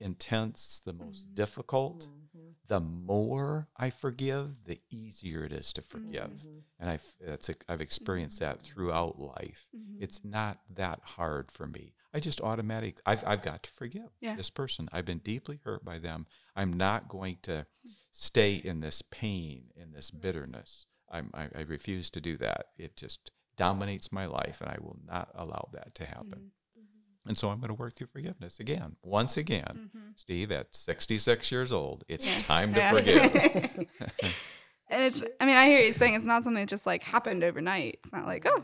intense 0.00 0.82
the 0.84 0.92
most 0.92 1.26
mm-hmm. 1.26 1.34
difficult 1.34 2.02
mm-hmm. 2.02 2.48
the 2.68 2.80
more 2.80 3.68
I 3.76 3.90
forgive, 3.90 4.64
the 4.66 4.80
easier 4.90 5.44
it 5.44 5.52
is 5.52 5.72
to 5.74 5.82
forgive. 5.82 6.30
Mm-hmm. 6.30 6.58
And 6.80 6.90
I've, 6.90 7.14
that's, 7.20 7.50
I've 7.68 7.80
experienced 7.80 8.40
that 8.40 8.62
throughout 8.62 9.18
life. 9.18 9.66
It's 10.00 10.24
not 10.24 10.60
that 10.74 11.00
hard 11.02 11.50
for 11.50 11.66
me. 11.66 11.94
I 12.12 12.20
just 12.20 12.40
automatic, 12.40 13.00
I've, 13.06 13.24
I've 13.26 13.42
got 13.42 13.62
to 13.64 13.70
forgive 13.70 14.10
Yeah. 14.20 14.36
this 14.36 14.50
person. 14.50 14.88
I've 14.92 15.04
been 15.04 15.18
deeply 15.18 15.60
hurt 15.64 15.84
by 15.84 15.98
them. 15.98 16.26
I'm 16.54 16.72
not 16.72 17.08
going 17.08 17.38
to 17.42 17.66
stay 18.12 18.54
in 18.54 18.80
this 18.80 19.02
pain, 19.02 19.70
in 19.76 19.92
this 19.92 20.10
bitterness. 20.10 20.86
I'm, 21.10 21.30
I, 21.34 21.48
I 21.54 21.60
refuse 21.62 22.10
to 22.10 22.20
do 22.20 22.36
that. 22.38 22.66
It 22.76 22.96
just 22.96 23.30
dominates 23.56 24.12
my 24.12 24.26
life, 24.26 24.60
and 24.60 24.70
I 24.70 24.76
will 24.80 24.98
not 25.06 25.30
allow 25.34 25.68
that 25.72 25.94
to 25.96 26.04
happen. 26.04 26.52
And 27.26 27.36
so 27.36 27.48
I'm 27.50 27.58
going 27.58 27.68
to 27.68 27.74
work 27.74 27.94
through 27.94 28.06
forgiveness 28.08 28.60
again, 28.60 28.96
once 29.02 29.36
again. 29.36 29.90
Mm-hmm. 29.94 30.08
Steve, 30.16 30.52
at 30.52 30.74
66 30.74 31.50
years 31.50 31.72
old, 31.72 32.04
it's 32.08 32.28
Yeah. 32.28 32.38
time 32.38 32.74
to 32.74 32.80
Yeah. 32.80 32.90
forgive. 32.92 33.22
and 34.88 35.02
it's 35.02 35.22
I 35.40 35.46
mean, 35.46 35.56
I 35.56 35.66
hear 35.66 35.80
you 35.80 35.92
saying 35.92 36.14
it's 36.14 36.24
not 36.24 36.44
something 36.44 36.62
that 36.62 36.68
just 36.68 36.86
like 36.86 37.02
happened 37.02 37.42
overnight. 37.44 37.98
It's 38.04 38.12
not 38.12 38.26
like, 38.26 38.46
oh, 38.46 38.62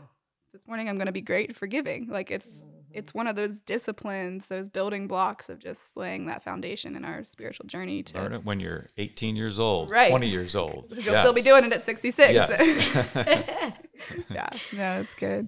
this 0.53 0.67
morning 0.67 0.87
I'm 0.87 0.97
gonna 0.97 1.11
be 1.11 1.21
great 1.21 1.49
at 1.49 1.55
forgiving. 1.55 2.07
Like 2.09 2.31
it's 2.31 2.67
it's 2.91 3.11
one 3.11 3.25
of 3.25 3.35
those 3.35 3.59
disciplines, 3.59 4.45
those 4.47 4.67
building 4.69 5.07
blocks 5.07 5.49
of 5.49 5.57
just 5.57 5.97
laying 5.97 6.27
that 6.27 6.43
foundation 6.43 6.95
in 6.95 7.03
our 7.03 7.23
spiritual 7.25 7.65
journey 7.65 8.03
to 8.03 8.17
Learn 8.21 8.33
it 8.33 8.45
when 8.45 8.59
you're 8.59 8.85
18 8.99 9.35
years 9.35 9.57
old, 9.57 9.89
Right. 9.89 10.11
20 10.11 10.27
years 10.27 10.55
old. 10.55 10.93
you'll 10.95 11.15
still 11.15 11.33
be 11.33 11.41
doing 11.41 11.65
it 11.65 11.73
at 11.73 11.83
66. 11.83 12.31
Yes. 12.31 13.73
yeah, 14.29 14.49
no, 14.73 14.99
it's 14.99 15.15
good. 15.15 15.47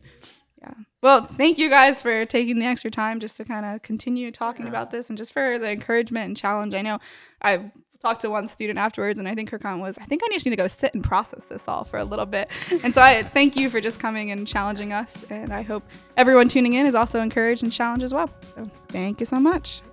Yeah. 0.62 0.74
Well, 1.06 1.24
thank 1.24 1.60
you 1.60 1.70
guys 1.70 2.02
for 2.02 2.26
taking 2.26 2.58
the 2.58 2.66
extra 2.66 2.90
time 2.90 3.20
just 3.20 3.38
to 3.38 3.46
kind 3.46 3.64
of 3.64 3.84
continue 3.84 4.32
talking 4.32 4.68
about 4.68 4.90
this 4.90 5.08
and 5.10 5.16
just 5.16 5.34
for 5.34 5.60
the 5.60 5.70
encouragement 5.70 6.26
and 6.26 6.36
challenge. 6.36 6.74
I 6.74 6.82
know 6.82 6.98
I 7.44 7.70
talked 8.02 8.22
to 8.22 8.32
one 8.32 8.48
student 8.48 8.80
afterwards, 8.80 9.20
and 9.20 9.28
I 9.28 9.36
think 9.36 9.52
her 9.52 9.60
comment 9.60 9.84
was, 9.84 10.00
I 10.00 10.06
think 10.06 10.24
I 10.24 10.30
just 10.34 10.48
need 10.48 10.50
to 10.50 10.56
go 10.56 10.68
sit 10.68 10.96
and 10.96 11.04
process 11.04 11.44
this 11.46 11.68
all 11.68 11.84
for 11.84 12.00
a 12.00 12.04
little 12.04 12.26
bit. 12.26 12.50
And 12.84 12.92
so 12.92 13.04
I 13.04 13.22
thank 13.22 13.56
you 13.56 13.70
for 13.70 13.80
just 13.80 14.00
coming 14.00 14.32
and 14.32 14.48
challenging 14.48 14.94
us. 14.94 15.24
And 15.30 15.54
I 15.54 15.62
hope 15.62 15.84
everyone 16.18 16.50
tuning 16.50 16.74
in 16.74 16.88
is 16.88 16.96
also 16.96 17.22
encouraged 17.22 17.62
and 17.62 17.72
challenged 17.72 18.04
as 18.04 18.12
well. 18.12 18.32
So 18.56 18.68
thank 18.88 19.20
you 19.20 19.28
so 19.28 19.40
much. 19.40 19.84